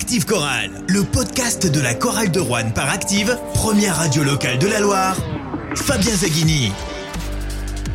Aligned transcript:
Active 0.00 0.24
Chorale, 0.24 0.70
le 0.88 1.04
podcast 1.04 1.70
de 1.70 1.78
la 1.78 1.92
chorale 1.92 2.30
de 2.30 2.40
Rouen 2.40 2.70
par 2.74 2.88
Active, 2.88 3.38
première 3.52 3.96
radio 3.96 4.24
locale 4.24 4.58
de 4.58 4.66
la 4.66 4.80
Loire. 4.80 5.14
Fabien 5.74 6.14
Zaghini. 6.14 6.72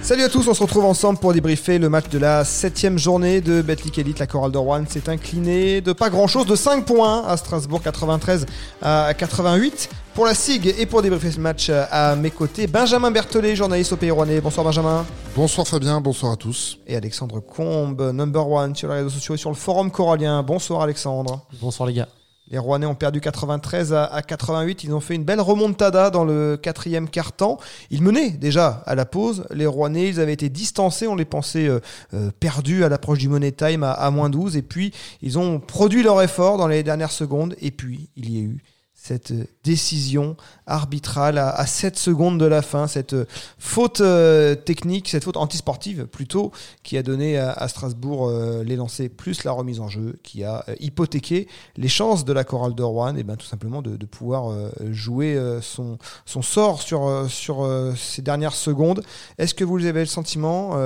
Salut 0.04 0.22
à 0.22 0.30
tous, 0.30 0.48
on 0.48 0.54
se 0.54 0.62
retrouve 0.62 0.86
ensemble 0.86 1.18
pour 1.18 1.34
débriefer 1.34 1.80
le 1.80 1.90
match 1.90 2.08
de 2.10 2.20
la 2.20 2.46
septième 2.46 3.00
journée 3.00 3.42
de 3.42 3.64
Betclic 3.64 3.98
Elite. 3.98 4.20
La 4.20 4.28
chorale 4.28 4.52
de 4.52 4.60
Rouen 4.60 4.84
s'est 4.88 5.10
inclinée 5.10 5.82
de 5.82 5.94
pas 5.94 6.12
grand 6.12 6.28
chose, 6.28 6.46
de 6.46 6.56
5 6.56 6.86
points 6.86 7.26
à 7.28 7.38
Strasbourg, 7.38 7.82
93 7.82 8.46
à 8.84 9.12
88. 9.18 9.90
Pour 10.16 10.26
la 10.26 10.34
SIG 10.34 10.74
et 10.80 10.86
pour 10.86 11.02
débriefer 11.02 11.30
ce 11.30 11.42
match 11.42 11.70
à 11.70 12.16
mes 12.16 12.32
côtés, 12.32 12.68
Benjamin 12.68 13.12
Berthollet, 13.12 13.54
journaliste 13.54 13.92
au 13.92 13.98
Pays 13.98 14.12
Rouennais. 14.12 14.40
Bonsoir 14.40 14.66
Benjamin. 14.66 15.06
Bonsoir 15.36 15.68
Fabien, 15.68 16.00
bonsoir 16.00 16.32
à 16.32 16.38
tous. 16.38 16.80
Et 16.88 16.96
Alexandre 16.96 17.42
Combe, 17.42 18.02
number 18.14 18.50
one 18.50 18.74
sur 18.74 18.88
les 18.88 18.96
réseaux 18.96 19.10
sociaux 19.10 19.36
et 19.36 19.38
sur 19.38 19.50
le 19.50 19.58
forum 19.58 19.92
corallien. 19.92 20.42
Bonsoir 20.42 20.84
Alexandre. 20.84 21.46
Bonsoir 21.60 21.90
les 21.90 21.96
gars. 21.96 22.08
Les 22.48 22.58
Rouennais 22.58 22.86
ont 22.86 22.96
perdu 22.96 23.20
93 23.20 23.92
à, 23.92 24.22
88. 24.26 24.86
Ils 24.86 24.94
ont 24.94 25.02
fait 25.02 25.16
une 25.16 25.26
belle 25.26 25.42
remontada 25.42 26.10
dans 26.10 26.24
le 26.24 26.56
quatrième 26.56 27.10
quart-temps. 27.10 27.58
Ils 27.90 28.02
menaient 28.02 28.30
déjà 28.30 28.84
à 28.86 28.96
la 28.96 29.04
pause. 29.04 29.46
Les 29.54 29.66
Rouennais, 29.66 30.08
ils 30.08 30.22
avaient 30.22 30.32
été 30.32 30.48
distancés. 30.48 31.08
On 31.08 31.16
les 31.16 31.26
pensait 31.26 31.68
euh, 31.68 31.82
euh, 32.14 32.32
perdus 32.40 32.86
à 32.86 32.90
l'approche 32.90 33.18
du 33.18 33.28
Money 33.28 33.52
Time 33.52 33.84
à, 33.84 33.92
à 33.92 34.12
moins 34.12 34.30
12. 34.30 34.56
Et 34.56 34.62
puis, 34.62 34.94
ils 35.22 35.38
ont 35.38 35.60
produit 35.60 36.04
leur 36.04 36.22
effort 36.22 36.58
dans 36.58 36.68
les 36.68 36.84
dernières 36.84 37.12
secondes. 37.12 37.54
Et 37.62 37.72
puis, 37.72 38.10
il 38.16 38.34
y 38.34 38.38
a 38.38 38.42
eu 38.44 38.64
cette 39.06 39.34
décision 39.64 40.36
arbitrale 40.66 41.38
à, 41.38 41.68
7 41.68 41.96
secondes 41.96 42.40
de 42.40 42.46
la 42.46 42.64
fin, 42.64 42.88
cette 42.88 43.16
faute 43.60 44.02
euh, 44.02 44.56
technique, 44.56 45.10
cette 45.10 45.24
faute 45.24 45.38
antisportive 45.38 46.08
plutôt, 46.08 46.52
qui 46.82 46.98
a 46.98 47.04
donné 47.04 47.38
à, 47.38 47.68
Strasbourg 47.68 48.28
euh, 48.28 48.64
les 48.64 48.76
lancers 48.76 49.10
plus 49.16 49.44
la 49.44 49.52
remise 49.52 49.80
en 49.80 49.90
jeu, 49.90 50.18
qui 50.24 50.44
a 50.44 50.66
euh, 50.70 50.76
hypothéqué 50.80 51.48
les 51.78 51.88
chances 51.88 52.26
de 52.26 52.34
la 52.34 52.44
chorale 52.44 52.74
de 52.74 52.82
Rouen, 52.82 53.16
et 53.16 53.22
bien 53.22 53.36
tout 53.36 53.46
simplement 53.46 53.84
de, 53.84 54.06
pouvoir 54.08 54.56
jouer 54.92 55.40
son, 55.62 55.98
son 56.26 56.42
sort 56.42 56.82
sur, 56.82 57.30
sur 57.30 57.68
ces 57.98 58.22
dernières 58.22 58.54
secondes. 58.54 59.04
Est-ce 59.38 59.54
que 59.54 59.64
vous 59.64 59.86
avez 59.86 60.00
le 60.00 60.06
sentiment, 60.06 60.78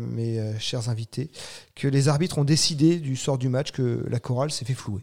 mes 0.00 0.54
chers 0.58 0.88
invités, 0.88 1.30
que 1.74 1.88
les 1.88 2.08
arbitres 2.08 2.38
ont 2.38 2.44
décidé 2.44 2.98
du 2.98 3.16
sort 3.16 3.36
du 3.36 3.48
match, 3.48 3.72
que 3.72 4.04
la 4.08 4.20
chorale 4.20 4.50
s'est 4.50 4.64
fait 4.64 4.74
flouer? 4.74 5.02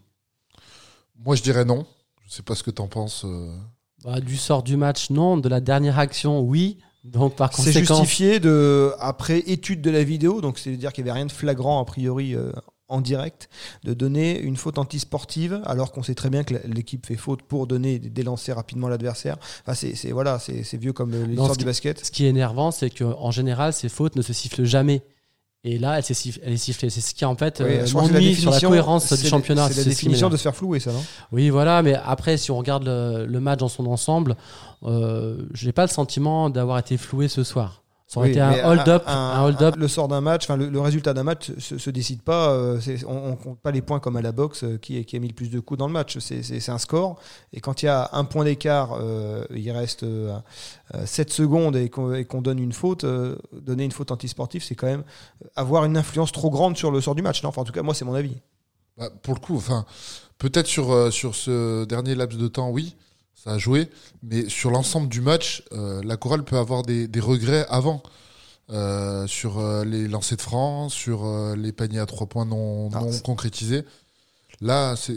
Moi 1.23 1.35
je 1.35 1.43
dirais 1.43 1.65
non. 1.65 1.85
Je 2.29 2.35
sais 2.35 2.43
pas 2.43 2.55
ce 2.55 2.63
que 2.63 2.71
tu 2.71 2.81
en 2.81 2.87
penses. 2.87 3.23
Euh. 3.25 3.51
Bah, 4.03 4.19
du 4.21 4.37
sort 4.37 4.63
du 4.63 4.77
match, 4.77 5.09
non. 5.09 5.37
De 5.37 5.49
la 5.49 5.59
dernière 5.59 5.99
action, 5.99 6.41
oui. 6.41 6.77
Donc 7.03 7.35
par 7.35 7.53
C'est 7.53 7.71
justifié 7.71 8.39
de 8.39 8.93
après 8.99 9.39
étude 9.39 9.81
de 9.81 9.89
la 9.89 10.03
vidéo, 10.03 10.41
donc 10.41 10.59
c'est-à-dire 10.59 10.91
qu'il 10.91 11.05
n'y 11.05 11.09
avait 11.09 11.19
rien 11.19 11.25
de 11.25 11.31
flagrant 11.31 11.81
a 11.81 11.85
priori 11.85 12.35
euh, 12.35 12.51
en 12.89 12.99
direct, 12.99 13.49
de 13.83 13.93
donner 13.93 14.37
une 14.39 14.57
faute 14.57 14.77
antisportive, 14.77 15.61
alors 15.65 15.93
qu'on 15.93 16.03
sait 16.03 16.13
très 16.13 16.29
bien 16.29 16.43
que 16.43 16.55
l'équipe 16.65 17.05
fait 17.05 17.15
faute 17.15 17.41
pour 17.43 17.67
donner 17.67 17.99
des 17.99 18.23
lancers 18.23 18.55
rapidement 18.55 18.89
l'adversaire. 18.89 19.37
Enfin, 19.65 19.73
c'est 19.73 20.11
voilà, 20.11 20.39
c'est 20.39 20.77
vieux 20.77 20.91
comme 20.91 21.15
l'histoire 21.23 21.55
du 21.55 21.65
basket. 21.65 22.05
Ce 22.05 22.11
qui 22.11 22.25
est 22.25 22.29
énervant, 22.29 22.71
c'est 22.71 22.89
qu'en 22.89 23.31
général, 23.31 23.71
ces 23.71 23.89
fautes 23.89 24.17
ne 24.17 24.21
se 24.21 24.33
sifflent 24.33 24.65
jamais. 24.65 25.03
Et 25.65 25.77
là, 25.77 25.99
elle, 25.99 26.03
est, 26.03 26.39
elle 26.41 26.53
est 26.53 26.57
sifflée. 26.57 26.89
C'est 26.89 27.01
ce 27.01 27.13
qui, 27.13 27.25
en 27.25 27.35
fait, 27.35 27.61
oui, 27.63 27.79
euh, 27.79 27.85
sur 27.85 28.01
la 28.51 28.59
cohérence 28.59 29.11
du 29.11 29.27
championnat. 29.27 29.67
C'est 29.69 29.77
la 29.77 29.83
définition 29.83 30.29
de 30.29 30.37
se 30.37 30.43
faire 30.43 30.55
flouer, 30.55 30.79
ça, 30.79 30.93
non? 30.93 31.03
Oui, 31.33 31.49
voilà. 31.49 31.81
Mais 31.83 31.95
après, 31.95 32.37
si 32.37 32.49
on 32.49 32.57
regarde 32.57 32.85
le, 32.85 33.39
match 33.39 33.59
dans 33.59 33.67
son 33.67 33.85
ensemble, 33.87 34.37
euh, 34.83 35.37
je 35.53 35.65
n'ai 35.65 35.73
pas 35.73 35.83
le 35.83 35.89
sentiment 35.89 36.49
d'avoir 36.49 36.79
été 36.79 36.95
floué 36.95 37.27
ce 37.27 37.43
soir. 37.43 37.83
Ça 38.09 38.19
aurait 38.19 38.31
été 38.31 38.41
un 38.41 38.67
hold-up. 38.67 39.03
Un, 39.05 39.43
hold 39.43 39.75
le 39.77 39.87
sort 39.87 40.07
d'un 40.07 40.19
match, 40.19 40.45
enfin 40.45 40.57
le, 40.57 40.81
résultat 40.81 41.13
d'un 41.13 41.21
match 41.21 41.51
se, 41.59 41.77
se 41.77 41.89
décide 41.91 42.23
pas. 42.23 42.49
Euh, 42.49 42.79
on, 43.07 43.29
ne 43.29 43.35
compte 43.35 43.59
pas 43.59 43.69
les 43.69 43.83
points 43.83 43.99
comme 43.99 44.15
à 44.15 44.23
la 44.23 44.31
boxe 44.31 44.63
euh, 44.63 44.77
qui, 44.77 45.05
qui, 45.05 45.15
a 45.15 45.19
mis 45.19 45.27
le 45.27 45.35
plus 45.35 45.51
de 45.51 45.59
coups 45.59 45.77
dans 45.77 45.85
le 45.85 45.93
match. 45.93 46.17
C'est 46.17 46.69
un 46.69 46.79
score. 46.79 47.19
Et 47.53 47.61
quand 47.61 47.83
il 47.83 47.85
y 47.85 47.89
a 47.89 48.09
un 48.13 48.25
point 48.25 48.45
d'écart, 48.45 48.97
euh, 48.99 49.45
il 49.55 49.69
reste 49.69 50.05
7 51.05 51.31
secondes 51.31 51.75
et 51.75 51.89
qu'on 51.89 52.41
donne 52.41 52.57
une 52.57 52.73
faute, 52.73 53.05
donner 53.53 53.83
une 53.83 53.91
faute 53.91 54.09
antisportive, 54.09 54.63
c'est 54.63 54.73
quand 54.73 54.87
même 54.87 55.03
avoir 55.55 55.85
une 55.85 55.95
influence 55.95 56.31
trop 56.31 56.49
grande 56.49 56.77
sur 56.77 56.89
le 56.89 57.01
sort 57.01 57.13
du 57.13 57.21
match. 57.21 57.43
Non 57.43 57.49
enfin, 57.49 57.61
en 57.61 57.65
tout 57.65 57.73
cas, 57.73 57.83
moi, 57.83 57.93
c'est 57.93 58.05
mon 58.05 58.15
avis. 58.15 58.37
Bah, 58.97 59.11
pour 59.21 59.35
le 59.35 59.39
coup, 59.39 59.55
enfin, 59.55 59.85
peut-être 60.39 60.65
sur, 60.67 61.13
sur 61.13 61.35
ce 61.35 61.85
dernier 61.85 62.15
laps 62.15 62.39
de 62.39 62.47
temps, 62.47 62.71
oui 62.71 62.95
ça 63.43 63.51
a 63.51 63.57
joué. 63.57 63.89
Mais 64.23 64.49
sur 64.49 64.71
l'ensemble 64.71 65.07
du 65.07 65.21
match, 65.21 65.63
euh, 65.71 66.01
la 66.03 66.17
chorale 66.17 66.43
peut 66.43 66.57
avoir 66.57 66.83
des, 66.83 67.07
des 67.07 67.19
regrets 67.19 67.65
avant. 67.69 68.03
Euh, 68.71 69.25
sur 69.25 69.57
euh, 69.57 69.83
les 69.83 70.07
lancers 70.07 70.37
de 70.37 70.43
France, 70.43 70.93
sur 70.93 71.25
les 71.55 71.71
paniers 71.71 71.97
à 71.97 72.05
trois 72.05 72.27
points 72.27 72.45
non, 72.45 72.89
non 72.91 73.19
concrétisés. 73.25 73.83
Là, 74.61 74.95
c'est 74.97 75.13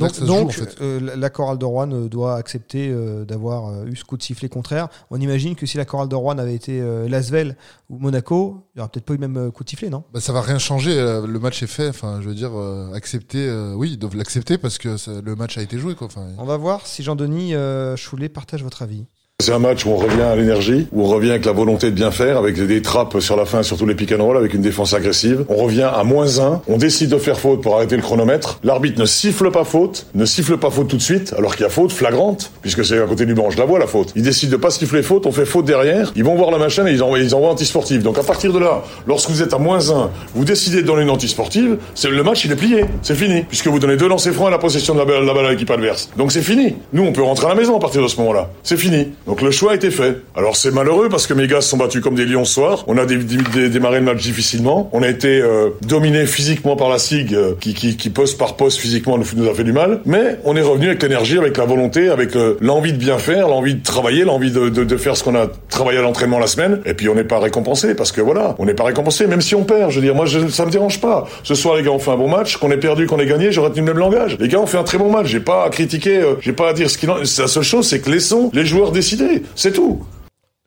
là 0.00 0.08
que 0.08 0.14
ça 0.14 0.20
se 0.20 0.26
joue, 0.26 0.32
en 0.32 0.48
fait. 0.48 0.80
Euh, 0.80 1.16
la 1.16 1.28
chorale 1.28 1.58
de 1.58 1.66
Rouen 1.66 1.90
euh, 1.92 2.08
doit 2.08 2.36
accepter 2.36 2.88
euh, 2.90 3.26
d'avoir 3.26 3.84
eu 3.84 3.94
ce 3.94 4.04
coup 4.04 4.16
de 4.16 4.22
sifflet 4.22 4.48
contraire. 4.48 4.88
On 5.10 5.20
imagine 5.20 5.54
que 5.54 5.66
si 5.66 5.76
la 5.76 5.84
chorale 5.84 6.08
de 6.08 6.14
Rouen 6.14 6.38
avait 6.38 6.54
été 6.54 6.80
Lasvel 7.08 7.56
ou 7.90 7.98
Monaco, 7.98 8.66
il 8.74 8.78
n'y 8.78 8.80
aurait 8.80 8.90
peut-être 8.90 9.04
pas 9.04 9.14
eu 9.14 9.18
le 9.18 9.28
même 9.28 9.52
coup 9.52 9.64
de 9.64 9.68
sifflet, 9.68 9.90
non? 9.90 10.04
Bah, 10.12 10.20
Ça 10.20 10.32
va 10.32 10.40
rien 10.40 10.58
changer. 10.58 10.94
Le 10.94 11.38
match 11.38 11.62
est 11.62 11.66
fait. 11.66 11.88
Enfin, 11.88 12.20
je 12.22 12.28
veux 12.28 12.34
dire, 12.34 12.52
accepter, 12.94 13.50
oui, 13.74 13.92
ils 13.92 13.98
doivent 13.98 14.16
l'accepter 14.16 14.56
parce 14.56 14.78
que 14.78 14.96
le 15.20 15.36
match 15.36 15.58
a 15.58 15.62
été 15.62 15.78
joué. 15.78 15.94
Quoi. 15.94 16.08
On 16.38 16.44
va 16.44 16.56
voir 16.56 16.86
si 16.86 17.02
Jean-Denis 17.02 17.54
Choulet 17.96 18.28
partage 18.28 18.62
votre 18.62 18.82
avis. 18.82 19.04
C'est 19.46 19.52
un 19.52 19.60
match 19.60 19.86
où 19.86 19.90
on 19.90 19.96
revient 19.96 20.22
à 20.22 20.34
l'énergie, 20.34 20.88
où 20.90 21.04
on 21.04 21.06
revient 21.06 21.30
avec 21.30 21.44
la 21.44 21.52
volonté 21.52 21.90
de 21.90 21.94
bien 21.94 22.10
faire, 22.10 22.36
avec 22.36 22.60
des 22.60 22.82
trappes 22.82 23.20
sur 23.20 23.36
la 23.36 23.44
fin, 23.44 23.62
surtout 23.62 23.86
les 23.86 23.94
pick 23.94 24.10
and 24.10 24.20
roll, 24.20 24.36
avec 24.36 24.54
une 24.54 24.60
défense 24.60 24.92
agressive. 24.92 25.44
On 25.48 25.54
revient 25.54 25.88
à 25.88 26.02
moins 26.02 26.40
1, 26.40 26.62
on 26.66 26.76
décide 26.76 27.10
de 27.10 27.16
faire 27.16 27.38
faute 27.38 27.60
pour 27.62 27.76
arrêter 27.76 27.94
le 27.94 28.02
chronomètre. 28.02 28.58
L'arbitre 28.64 29.00
ne 29.00 29.06
siffle 29.06 29.52
pas 29.52 29.62
faute, 29.62 30.08
ne 30.16 30.24
siffle 30.24 30.56
pas 30.56 30.70
faute 30.70 30.88
tout 30.88 30.96
de 30.96 31.02
suite, 31.02 31.32
alors 31.38 31.54
qu'il 31.54 31.62
y 31.62 31.66
a 31.66 31.70
faute 31.70 31.92
flagrante, 31.92 32.50
puisque 32.60 32.84
c'est 32.84 33.00
à 33.00 33.06
côté 33.06 33.24
du 33.24 33.34
banc, 33.34 33.50
je 33.50 33.56
la 33.56 33.66
vois 33.66 33.78
la 33.78 33.86
faute. 33.86 34.12
Il 34.16 34.22
décide 34.22 34.50
de 34.50 34.56
pas 34.56 34.70
siffler 34.70 35.04
faute, 35.04 35.26
on 35.26 35.30
fait 35.30 35.46
faute 35.46 35.64
derrière, 35.64 36.12
ils 36.16 36.24
vont 36.24 36.34
voir 36.34 36.50
la 36.50 36.58
machine 36.58 36.88
et 36.88 36.90
ils 36.90 37.04
envoient, 37.04 37.20
ils 37.20 37.32
envoient 37.32 37.50
antisportive. 37.50 38.02
Donc 38.02 38.18
à 38.18 38.24
partir 38.24 38.52
de 38.52 38.58
là, 38.58 38.82
lorsque 39.06 39.30
vous 39.30 39.42
êtes 39.42 39.54
à 39.54 39.58
moins 39.58 39.92
1, 39.92 40.10
vous 40.34 40.44
décidez 40.44 40.82
de 40.82 40.88
donner 40.88 41.02
une 41.02 41.10
antisportive, 41.10 41.78
le 42.04 42.22
match 42.24 42.44
il 42.44 42.50
est 42.50 42.56
plié, 42.56 42.84
c'est 43.00 43.14
fini, 43.14 43.44
puisque 43.48 43.68
vous 43.68 43.78
donnez 43.78 43.96
deux 43.96 44.08
lancers 44.08 44.34
francs 44.34 44.48
à 44.48 44.50
la 44.50 44.58
possession 44.58 44.94
de 44.94 44.98
la 44.98 45.04
balle, 45.04 45.24
la 45.24 45.48
à 45.48 45.50
l'équipe 45.52 45.70
adverse. 45.70 46.10
Donc 46.16 46.32
c'est 46.32 46.42
fini. 46.42 46.74
Nous 46.92 47.04
on 47.04 47.12
peut 47.12 47.22
rentrer 47.22 47.46
à 47.46 47.50
la 47.50 47.54
maison 47.54 47.76
à 47.76 47.78
partir 47.78 48.02
de 48.02 48.08
ce 48.08 48.16
moment-là. 48.16 48.50
C'est 48.64 48.76
fini. 48.76 49.12
Le 49.40 49.50
choix 49.50 49.72
a 49.72 49.74
été 49.74 49.90
fait. 49.90 50.18
Alors 50.36 50.56
c'est 50.56 50.70
malheureux 50.70 51.08
parce 51.08 51.26
que 51.26 51.34
mes 51.34 51.46
gars 51.46 51.60
se 51.60 51.70
sont 51.70 51.76
battus 51.76 52.02
comme 52.02 52.14
des 52.14 52.24
lions 52.24 52.44
ce 52.44 52.54
soir. 52.54 52.84
On 52.86 52.98
a 52.98 53.06
démarré 53.06 53.98
le 53.98 54.04
match 54.04 54.22
difficilement. 54.22 54.90
On 54.92 55.02
a 55.02 55.08
été 55.08 55.40
euh, 55.40 55.70
dominé 55.82 56.26
physiquement 56.26 56.76
par 56.76 56.88
la 56.88 56.98
SIG 56.98 57.34
euh, 57.34 57.54
qui, 57.60 57.74
qui, 57.74 58.10
poste 58.10 58.38
par 58.38 58.56
poste 58.56 58.78
physiquement 58.78 59.18
nous, 59.18 59.48
a 59.48 59.54
fait 59.54 59.64
du 59.64 59.72
mal. 59.72 60.00
Mais 60.06 60.38
on 60.44 60.56
est 60.56 60.62
revenu 60.62 60.86
avec 60.86 61.02
l'énergie, 61.02 61.38
avec 61.38 61.56
la 61.56 61.64
volonté, 61.64 62.08
avec 62.08 62.36
euh, 62.36 62.56
l'envie 62.60 62.92
de 62.92 62.98
bien 62.98 63.18
faire, 63.18 63.48
l'envie 63.48 63.74
de 63.74 63.82
travailler, 63.82 64.24
l'envie 64.24 64.50
de, 64.50 64.96
faire 64.96 65.16
ce 65.16 65.24
qu'on 65.24 65.34
a 65.34 65.46
travaillé 65.68 65.98
à 65.98 66.02
l'entraînement 66.02 66.38
la 66.38 66.46
semaine. 66.46 66.80
Et 66.86 66.94
puis 66.94 67.08
on 67.08 67.14
n'est 67.14 67.24
pas 67.24 67.38
récompensé 67.38 67.94
parce 67.94 68.12
que 68.12 68.20
voilà, 68.20 68.54
on 68.58 68.64
n'est 68.64 68.74
pas 68.74 68.84
récompensé 68.84 69.26
même 69.26 69.40
si 69.40 69.54
on 69.54 69.64
perd. 69.64 69.90
Je 69.90 69.96
veux 69.96 70.04
dire, 70.04 70.14
moi 70.14 70.26
je, 70.26 70.48
ça 70.48 70.64
me 70.64 70.70
dérange 70.70 71.00
pas. 71.00 71.26
Ce 71.42 71.54
soir 71.54 71.76
les 71.76 71.82
gars 71.82 71.90
ont 71.90 71.98
fait 71.98 72.10
un 72.10 72.16
bon 72.16 72.28
match, 72.28 72.56
qu'on 72.56 72.70
ait 72.70 72.76
perdu, 72.76 73.06
qu'on 73.06 73.18
ait 73.18 73.26
gagné, 73.26 73.52
j'aurais 73.52 73.70
tenu 73.70 73.80
le 73.80 73.92
même 73.92 73.98
langage. 73.98 74.36
Les 74.40 74.48
gars 74.48 74.60
ont 74.60 74.66
fait 74.66 74.78
un 74.78 74.84
très 74.84 74.98
bon 74.98 75.10
match. 75.10 75.26
J'ai 75.26 75.40
pas 75.40 75.64
à 75.64 75.70
critiquer, 75.70 76.22
j'ai 76.40 76.52
pas 76.52 76.70
à 76.70 76.72
dire 76.72 76.90
ce 76.90 76.98
qu'il 76.98 77.10
en... 77.10 77.16
La 77.16 77.24
seule 77.24 77.62
chose 77.62 77.86
c'est 77.86 78.00
que 78.00 78.10
laissons 78.10 78.50
les 78.52 78.64
joueurs 78.64 78.92
décider. 78.92 79.25
C'est 79.54 79.72
tout 79.72 80.06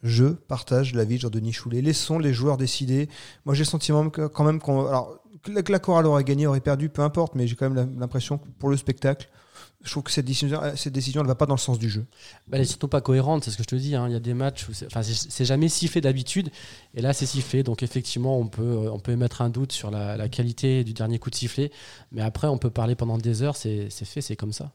je 0.01 0.25
partage 0.25 0.93
l'avis 0.93 1.15
de 1.15 1.21
Jean-Denis 1.21 1.51
Choulet. 1.51 1.81
Laissons 1.81 2.19
les 2.19 2.33
joueurs 2.33 2.57
décider. 2.57 3.09
Moi, 3.45 3.53
j'ai 3.53 3.63
le 3.63 3.69
sentiment 3.69 4.09
que, 4.09 4.27
quand 4.27 4.43
même 4.43 4.59
qu'on. 4.59 4.87
Alors, 4.87 5.19
que 5.43 5.71
la 5.71 5.79
chorale 5.79 6.05
aurait 6.05 6.23
gagné, 6.23 6.47
aurait 6.47 6.59
perdu, 6.61 6.89
peu 6.89 7.01
importe, 7.01 7.35
mais 7.35 7.47
j'ai 7.47 7.55
quand 7.55 7.69
même 7.69 7.97
l'impression 7.99 8.37
que 8.37 8.47
pour 8.59 8.69
le 8.69 8.77
spectacle, 8.77 9.29
je 9.81 9.91
trouve 9.91 10.03
que 10.03 10.11
cette 10.11 10.25
décision, 10.25 10.59
cette 10.75 10.93
décision 10.93 11.23
ne 11.23 11.27
va 11.27 11.35
pas 11.35 11.45
dans 11.45 11.53
le 11.53 11.59
sens 11.59 11.79
du 11.79 11.89
jeu. 11.89 12.05
Bah, 12.47 12.57
elle 12.57 12.63
est 12.63 12.65
surtout 12.65 12.89
pas 12.89 12.99
cohérente, 12.99 13.45
c'est 13.45 13.51
ce 13.51 13.57
que 13.57 13.63
je 13.63 13.67
te 13.69 13.75
dis. 13.75 13.95
Hein. 13.95 14.07
Il 14.07 14.13
y 14.13 14.15
a 14.15 14.19
des 14.19 14.33
matchs 14.33 14.67
où 14.67 14.73
c'est 14.73 15.45
jamais 15.45 15.69
sifflé 15.69 16.01
d'habitude, 16.01 16.49
et 16.93 17.01
là 17.01 17.13
c'est 17.13 17.25
sifflé. 17.25 17.63
Donc 17.63 17.83
effectivement, 17.83 18.37
on 18.37 18.47
peut, 18.47 18.61
euh, 18.61 18.91
on 18.91 18.99
peut 18.99 19.13
émettre 19.13 19.41
un 19.41 19.49
doute 19.49 19.71
sur 19.71 19.91
la, 19.91 20.17
la, 20.17 20.27
qualité 20.27 20.83
du 20.83 20.93
dernier 20.93 21.19
coup 21.19 21.29
de 21.29 21.35
sifflet, 21.35 21.71
mais 22.11 22.21
après 22.21 22.47
on 22.47 22.57
peut 22.57 22.71
parler 22.71 22.95
pendant 22.95 23.17
des 23.17 23.41
heures. 23.41 23.55
C'est 23.55 23.89
fait, 23.89 24.21
c'est 24.21 24.35
comme 24.35 24.53
ça. 24.53 24.73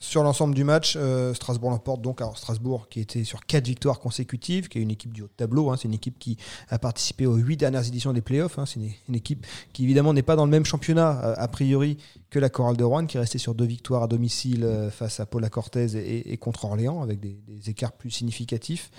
Sur 0.00 0.22
l'ensemble 0.22 0.54
du 0.54 0.62
match, 0.62 0.94
euh, 0.96 1.34
Strasbourg 1.34 1.70
l'emporte 1.70 2.00
donc. 2.00 2.20
Alors 2.20 2.38
Strasbourg 2.38 2.88
qui 2.88 3.00
était 3.00 3.24
sur 3.24 3.44
quatre 3.46 3.66
victoires 3.66 3.98
consécutives, 3.98 4.68
qui 4.68 4.78
est 4.78 4.82
une 4.82 4.90
équipe 4.90 5.12
du 5.12 5.22
haut 5.22 5.28
tableau. 5.36 5.70
Hein. 5.70 5.76
c'est 5.76 5.88
une 5.88 5.94
équipe 5.94 6.18
qui 6.18 6.36
a 6.68 6.78
participé 6.78 7.26
aux 7.26 7.34
huit 7.34 7.56
dernières 7.56 7.86
éditions 7.86 8.12
des 8.12 8.20
playoffs. 8.20 8.58
Hein. 8.58 8.66
c'est 8.66 8.80
une, 8.80 9.14
équipe 9.14 9.46
qui 9.72 9.84
évidemment 9.84 10.12
n'est 10.12 10.22
pas 10.22 10.36
dans 10.36 10.44
le 10.44 10.50
même 10.50 10.64
championnat 10.64 11.20
euh, 11.24 11.34
a 11.36 11.48
priori 11.48 11.98
que 12.30 12.38
la 12.38 12.48
Chorale 12.48 12.76
de 12.76 12.84
Rouen, 12.84 13.06
qui 13.06 13.16
est 13.16 13.20
restée 13.20 13.38
sur 13.38 13.54
deux 13.54 13.64
victoires 13.64 14.04
à 14.04 14.06
domicile 14.06 14.64
euh, 14.64 14.90
face 14.90 15.18
à 15.18 15.26
Paula 15.26 15.48
Cortez 15.48 15.96
et, 15.96 16.36
contre 16.36 16.64
Orléans, 16.64 17.02
avec 17.02 17.18
des, 17.20 17.38
écarts 17.66 17.92
plus 17.92 18.10
significatifs. 18.10 18.90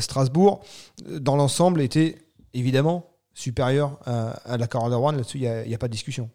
Strasbourg, 0.00 0.62
dans 1.20 1.36
l'ensemble, 1.36 1.80
était 1.82 2.16
évidemment 2.54 3.10
supérieur 3.34 3.98
à, 4.06 4.56
la 4.56 4.66
Chorale 4.66 4.90
de 4.90 4.96
Rouen. 4.96 5.12
Là-dessus, 5.12 5.38
il 5.38 5.68
n'y 5.68 5.74
a, 5.74 5.78
pas 5.78 5.88
de 5.88 5.92
discussion. 5.92 6.30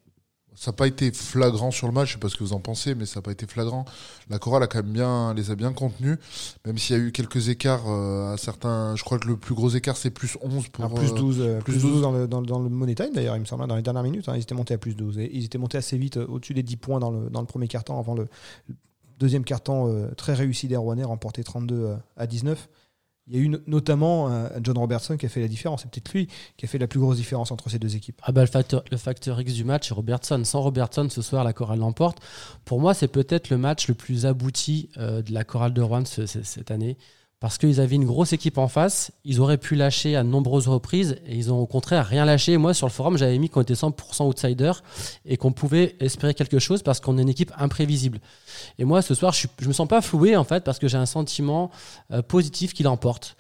Ça 0.56 0.72
n'a 0.72 0.76
pas 0.76 0.86
été 0.88 1.12
flagrant 1.12 1.72
sur 1.72 1.88
le 1.88 1.94
match, 1.94 2.10
je 2.10 2.14
sais 2.14 2.20
pas 2.20 2.28
ce 2.30 2.36
que 2.36 2.44
vous 2.44 2.54
en 2.54 2.60
pensez, 2.60 2.94
mais 2.94 3.06
ça 3.06 3.20
n'a 3.20 3.22
pas 3.24 3.32
été 3.32 3.48
flagrant. 3.48 3.86
La 4.30 4.38
chorale 4.38 4.62
a 4.64 4.68
quand 4.68 4.84
même 4.84 4.92
bien, 4.92 5.34
les 5.34 5.50
a 5.50 5.56
bien 5.56 5.72
contenus, 5.74 6.18
même 6.66 6.78
s'il 6.78 6.96
y 6.96 7.00
a 7.00 7.02
eu 7.02 7.12
quelques 7.12 7.48
écarts 7.50 7.90
euh, 7.90 8.34
à 8.34 8.38
certains. 8.38 8.96
Je 8.96 9.04
crois 9.04 9.18
que 9.18 9.28
le 9.28 9.38
plus 9.38 9.56
gros 9.56 9.70
écart 9.70 9.96
c'est 9.98 10.12
plus 10.12 10.38
11 10.42 10.68
pour. 10.68 10.94
Plus 10.94 11.10
euh, 11.12 11.16
12, 11.16 11.38
euh, 11.42 11.54
plus 11.62 11.74
plus 11.74 11.82
12 11.82 11.92
12 11.94 12.02
dans 12.02 12.12
le, 12.12 12.28
dans, 12.28 12.42
le- 12.42 12.46
dans 12.46 12.60
le 12.60 12.70
Money 12.70 12.96
Time 12.96 13.12
d'ailleurs, 13.14 13.38
il 13.38 13.40
me 13.40 13.46
semble, 13.46 13.64
hein, 13.64 13.68
dans 13.68 13.76
les 13.78 13.82
dernières 13.82 14.04
minutes. 14.04 14.28
hein, 14.30 14.34
ils 14.36 14.42
étaient 14.42 14.54
montés 14.54 14.74
à 14.74 14.78
plus 14.78 14.94
12. 14.96 15.18
Et 15.20 15.30
ils 15.36 15.46
étaient 15.46 15.58
montés 15.58 15.78
assez 15.78 15.98
vite, 15.98 16.18
euh, 16.18 16.28
au-dessus 16.28 16.54
des 16.54 16.64
10 16.64 16.78
points 16.78 17.00
dans 17.00 17.12
le, 17.12 17.30
dans 17.30 17.40
le 17.42 17.48
premier 17.48 17.68
quart-temps, 17.68 17.98
avant 17.98 18.14
le, 18.14 18.28
le 18.68 18.76
deuxième 19.20 19.44
quart-temps 19.46 19.88
euh, 19.88 20.10
très 20.18 20.34
réussi 20.34 20.68
des 20.68 20.76
Rouennais, 20.76 21.04
remporté 21.06 21.44
32 21.44 21.76
euh, 21.76 21.96
à 22.18 22.28
19. 22.28 22.68
Il 23.32 23.38
y 23.38 23.40
a 23.40 23.44
eu 23.44 23.50
no- 23.50 23.60
notamment 23.66 24.30
euh, 24.30 24.50
John 24.62 24.78
Robertson 24.78 25.16
qui 25.16 25.26
a 25.26 25.30
fait 25.30 25.40
la 25.40 25.48
différence. 25.48 25.84
C'est 25.84 25.90
peut-être 25.92 26.12
lui 26.14 26.28
qui 26.58 26.66
a 26.66 26.68
fait 26.68 26.78
la 26.78 26.88
plus 26.88 27.00
grosse 27.00 27.16
différence 27.16 27.50
entre 27.52 27.70
ces 27.70 27.80
deux 27.80 27.96
équipes. 27.96 28.20
Ah 28.24 28.32
bah, 28.34 28.42
le, 28.42 28.98
facteur, 28.98 29.40
X 29.40 29.54
du 29.54 29.64
match, 29.64 29.88
c'est 29.88 29.94
Robertson. 29.94 30.42
Sans 30.44 30.62
Robertson, 30.62 31.08
ce 31.10 31.22
soir, 31.22 31.44
la 31.46 31.54
chorale 31.54 31.80
l'emporte. 31.80 32.20
Pour 32.66 32.82
moi, 32.82 32.94
c'est 32.94 33.08
peut-être 33.08 33.50
le 33.50 33.58
match 33.58 33.88
le 33.88 33.94
plus 33.94 34.26
abouti 34.26 34.90
euh, 34.98 35.22
de 35.22 35.32
la 35.34 35.44
chorale 35.46 35.74
de 35.74 35.82
Rouen 35.82 36.04
ce- 36.06 36.26
ce- 36.26 36.44
cette 36.44 36.72
année. 36.72 36.98
Parce 37.42 37.58
qu'ils 37.58 37.82
avaient 37.82 37.96
une 37.96 38.06
grosse 38.06 38.34
équipe 38.34 38.60
en 38.60 38.68
face, 38.68 39.12
ils 39.26 39.42
auraient 39.42 39.58
pu 39.58 39.74
lâcher 39.76 40.16
à 40.16 40.24
nombreuses 40.24 40.68
reprises 40.68 41.18
et 41.26 41.36
ils 41.36 41.52
ont 41.52 41.60
au 41.60 41.66
contraire 41.66 42.06
rien 42.06 42.24
lâché. 42.24 42.56
Moi, 42.58 42.76
sur 42.76 42.86
le 42.86 42.92
forum, 42.92 43.18
j'avais 43.18 43.40
mis 43.40 43.50
qu'on 43.50 43.62
était 43.62 43.74
100% 43.74 44.28
outsider 44.28 44.72
et 45.26 45.38
qu'on 45.38 45.52
pouvait 45.52 45.96
espérer 46.00 46.36
quelque 46.36 46.60
chose 46.60 46.84
parce 46.84 47.00
qu'on 47.00 47.18
est 47.18 47.24
une 47.24 47.30
équipe 47.30 47.52
imprévisible. 47.58 48.20
Et 48.78 48.86
moi, 48.86 49.02
ce 49.02 49.16
soir, 49.16 49.34
je 49.34 49.68
me 49.68 49.74
sens 49.74 49.88
pas 49.88 50.02
floué 50.02 50.36
en 50.36 50.44
fait 50.44 50.64
parce 50.64 50.78
que 50.78 50.88
j'ai 50.88 51.00
un 51.00 51.08
sentiment 51.08 51.72
euh, 52.12 52.22
positif 52.22 52.76
qui 52.76 52.84
l'emporte. 52.84 53.36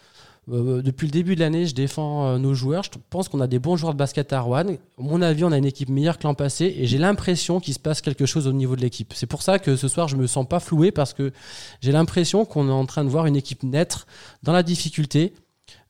Euh, 0.51 0.81
depuis 0.81 1.07
le 1.07 1.12
début 1.12 1.36
de 1.36 1.39
l'année, 1.39 1.65
je 1.65 1.74
défends 1.74 2.27
euh, 2.27 2.38
nos 2.38 2.53
joueurs. 2.53 2.83
Je 2.83 2.89
pense 3.09 3.30
qu'on 3.30 3.39
a 3.39 3.48
des 3.48 3.59
bons 3.59 3.77
joueurs 3.77 3.94
de 3.94 3.98
basket 3.98 4.33
à 4.33 4.42
Rouen. 4.42 4.65
À 4.68 5.01
mon 5.01 5.21
avis, 5.21 5.44
on 5.44 5.51
a 5.51 5.57
une 5.57 5.65
équipe 5.65 5.89
meilleure 5.89 6.18
que 6.18 6.24
l'an 6.24 6.33
passé 6.33 6.75
et 6.77 6.88
j'ai 6.88 6.98
l'impression 6.98 7.59
qu'il 7.59 7.74
se 7.74 7.80
passe 7.80 8.01
quelque 8.01 8.25
chose 8.25 8.48
au 8.48 8.53
niveau 8.53 8.75
de 8.75 8.81
l'équipe. 8.81 9.13
C'est 9.15 9.27
pour 9.27 9.42
ça 9.44 9.59
que 9.59 9.75
ce 9.75 9.88
soir, 9.88 10.07
je 10.07 10.18
me 10.18 10.27
sens 10.27 10.48
pas 10.48 10.59
floué 10.59 10.92
parce 10.92 11.13
que 11.13 11.31
j'ai 11.80 11.92
l'impression 11.92 12.44
qu'on 12.45 12.68
est 12.68 12.71
en 12.71 12.86
train 12.86 13.03
de 13.06 13.09
voir 13.09 13.25
une 13.27 13.36
équipe 13.36 13.63
naître 13.63 14.07
dans 14.44 14.51
la 14.53 14.63
difficulté. 14.63 15.33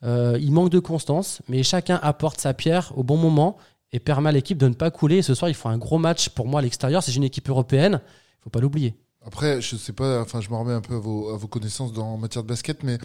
Euh, 0.04 0.38
il 0.40 0.52
manque 0.52 0.69
de 0.69 0.80
constance, 0.80 1.42
mais 1.48 1.64
chacun 1.64 2.00
apporte 2.04 2.40
sa 2.40 2.54
pierre 2.54 2.94
au 2.96 3.04
bon 3.04 3.18
moment 3.18 3.57
et 3.94 4.00
permet 4.00 4.30
à 4.30 4.31
l'équipe 4.31 4.57
de 4.57 4.68
ne 4.68 4.74
pas 4.74 4.92
couler. 4.92 5.18
Et 5.18 5.22
ce 5.24 5.34
soir, 5.34 5.50
il 5.50 5.56
faut 5.56 5.69
un 5.69 5.78
gros 5.78 5.98
match 5.98 6.30
pour 6.30 6.48
moi 6.48 6.60
à 6.60 6.64
l'extérieur. 6.64 7.02
C'est 7.02 7.16
une 7.16 7.24
équipe 7.24 7.50
européenne. 7.50 8.00
Il 8.04 8.44
faut 8.44 8.50
pas 8.52 8.60
l'oublier. 8.60 8.96
Après, 9.25 9.62
je 9.62 9.75
sais 9.75 9.94
pas, 9.94 10.19
enfin, 10.21 10.41
je 10.41 10.50
me 10.50 10.56
remets 10.56 10.73
un 10.73 10.81
peu 10.81 10.95
à 10.95 11.00
vos, 11.00 11.29
à 11.29 11.38
vos 11.38 11.47
connaissances 11.47 11.94
dans, 11.94 12.07
en 12.13 12.18
matière 12.18 12.44
de 12.44 12.47
basket, 12.47 12.83
mais 12.83 12.97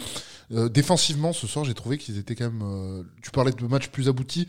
euh, 0.53 0.69
défensivement, 0.71 1.33
ce 1.35 1.47
soir, 1.47 1.65
j'ai 1.67 1.75
trouvé 1.75 1.99
qu'ils 1.99 2.17
étaient 2.19 2.35
quand 2.35 2.51
même. 2.51 2.63
euh, 2.63 3.03
tu 3.23 3.31
parlais 3.31 3.53
de 3.53 3.67
matchs 3.67 3.89
plus 3.89 4.09
aboutis, 4.09 4.49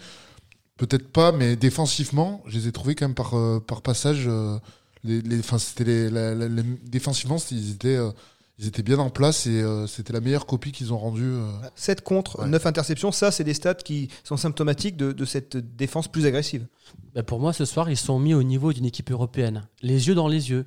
peut-être 0.78 1.10
pas, 1.12 1.32
mais 1.34 1.56
défensivement, 1.58 2.42
je 2.48 2.58
les 2.58 2.68
ai 2.70 2.72
trouvés 2.72 2.96
quand 2.96 3.06
même 3.08 3.16
par, 3.16 3.34
euh, 3.36 3.60
par 3.60 3.82
passage. 3.82 4.26
euh, 4.28 4.58
les, 5.04 5.22
c'était 5.60 5.84
les, 5.84 6.10
la- 6.10 6.34
la- 6.36 6.48
les- 6.48 6.64
défensivement, 6.86 7.38
ils 7.52 7.72
étaient, 7.72 7.96
euh, 7.98 8.12
ils 8.60 8.68
étaient 8.68 8.82
bien 8.84 8.98
en 9.00 9.10
place 9.10 9.46
et 9.46 9.62
euh, 9.62 9.88
c'était 9.88 10.12
la 10.14 10.22
meilleure 10.22 10.46
copie 10.46 10.72
qu'ils 10.72 10.92
ont 10.94 10.98
rendue. 10.98 11.24
euh. 11.24 11.52
7 11.76 12.02
contre, 12.02 12.40
Ouais. 12.40 12.48
9 12.48 12.66
interceptions, 12.66 13.12
ça, 13.12 13.32
c'est 13.32 13.44
des 13.44 13.54
stats 13.54 13.76
qui 13.76 14.10
sont 14.24 14.38
symptomatiques 14.38 14.96
de, 14.98 15.12
de 15.12 15.26
cette 15.26 15.58
défense 15.76 16.08
plus 16.08 16.26
agressive. 16.26 16.66
Ben, 17.14 17.24
pour 17.24 17.40
moi, 17.40 17.52
ce 17.54 17.66
soir, 17.66 17.90
ils 17.90 17.98
sont 17.98 18.20
mis 18.20 18.34
au 18.34 18.44
niveau 18.44 18.72
d'une 18.74 18.86
équipe 18.86 19.12
européenne. 19.12 19.68
Les 19.82 20.08
yeux 20.08 20.16
dans 20.16 20.28
les 20.30 20.50
yeux. 20.50 20.66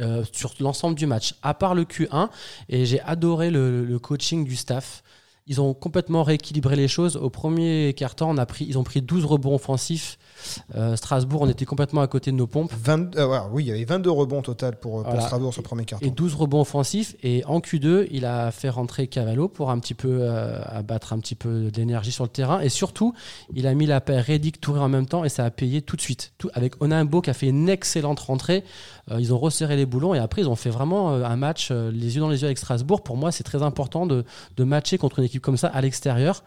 Euh, 0.00 0.24
sur 0.32 0.52
l'ensemble 0.60 0.96
du 0.96 1.06
match, 1.06 1.34
à 1.42 1.54
part 1.54 1.74
le 1.74 1.84
Q1, 1.84 2.28
et 2.68 2.84
j'ai 2.86 3.00
adoré 3.00 3.50
le, 3.50 3.84
le 3.84 3.98
coaching 3.98 4.44
du 4.44 4.56
staff. 4.56 5.02
Ils 5.48 5.60
ont 5.60 5.74
complètement 5.74 6.24
rééquilibré 6.24 6.74
les 6.74 6.88
choses. 6.88 7.16
Au 7.16 7.30
premier 7.30 7.94
quart-temps, 7.94 8.28
on 8.28 8.36
a 8.36 8.46
pris, 8.46 8.64
ils 8.68 8.78
ont 8.78 8.82
pris 8.82 9.00
12 9.00 9.24
rebonds 9.24 9.54
offensifs. 9.54 10.18
Euh, 10.74 10.96
Strasbourg, 10.96 11.42
on 11.42 11.48
était 11.48 11.64
complètement 11.64 12.00
à 12.00 12.08
côté 12.08 12.32
de 12.32 12.36
nos 12.36 12.48
pompes. 12.48 12.72
20 12.76 13.14
euh, 13.16 13.38
oui, 13.52 13.62
il 13.62 13.68
y 13.68 13.70
avait 13.70 13.84
22 13.84 14.10
rebonds 14.10 14.42
total 14.42 14.76
pour, 14.76 14.94
pour 14.94 15.02
Voilà. 15.04 15.20
Strasbourg 15.20 15.52
sur 15.52 15.62
le 15.62 15.66
premier 15.66 15.84
quart 15.84 16.00
Et 16.02 16.10
12 16.10 16.34
rebonds 16.34 16.62
offensifs. 16.62 17.14
Et 17.22 17.44
en 17.44 17.60
Q2, 17.60 18.08
il 18.10 18.24
a 18.24 18.50
fait 18.50 18.68
rentrer 18.68 19.06
Cavallo 19.06 19.46
pour 19.46 19.70
un 19.70 19.78
petit 19.78 19.94
peu 19.94 20.18
euh, 20.20 20.60
abattre 20.66 21.12
un 21.12 21.20
petit 21.20 21.36
peu 21.36 21.70
d'énergie 21.70 22.10
sur 22.10 22.24
le 22.24 22.30
terrain. 22.30 22.60
Et 22.60 22.68
surtout, 22.68 23.14
il 23.54 23.68
a 23.68 23.74
mis 23.74 23.86
la 23.86 24.00
paire 24.00 24.24
Reddick 24.24 24.60
Touré 24.60 24.80
en 24.80 24.88
même 24.88 25.06
temps 25.06 25.22
et 25.22 25.28
ça 25.28 25.44
a 25.44 25.50
payé 25.52 25.80
tout 25.80 25.94
de 25.94 26.00
suite. 26.00 26.32
Tout, 26.38 26.50
avec 26.54 26.82
Onimbo 26.82 27.20
qui 27.20 27.30
a 27.30 27.34
fait 27.34 27.46
une 27.46 27.68
excellente 27.68 28.18
rentrée. 28.18 28.64
Euh, 29.12 29.20
ils 29.20 29.32
ont 29.32 29.38
resserré 29.38 29.76
les 29.76 29.86
boulons 29.86 30.12
et 30.12 30.18
après, 30.18 30.42
ils 30.42 30.48
ont 30.48 30.56
fait 30.56 30.70
vraiment 30.70 31.12
un 31.12 31.36
match 31.36 31.70
les 31.70 32.16
yeux 32.16 32.20
dans 32.20 32.28
les 32.28 32.40
yeux 32.40 32.46
avec 32.46 32.58
Strasbourg. 32.58 33.04
Pour 33.04 33.16
moi, 33.16 33.30
c'est 33.30 33.44
très 33.44 33.62
important 33.62 34.06
de, 34.06 34.24
de 34.56 34.64
matcher 34.64 34.98
contre 34.98 35.20
une 35.20 35.24
équipe 35.24 35.35
comme 35.40 35.56
ça 35.56 35.68
à 35.68 35.80
l'extérieur. 35.80 36.42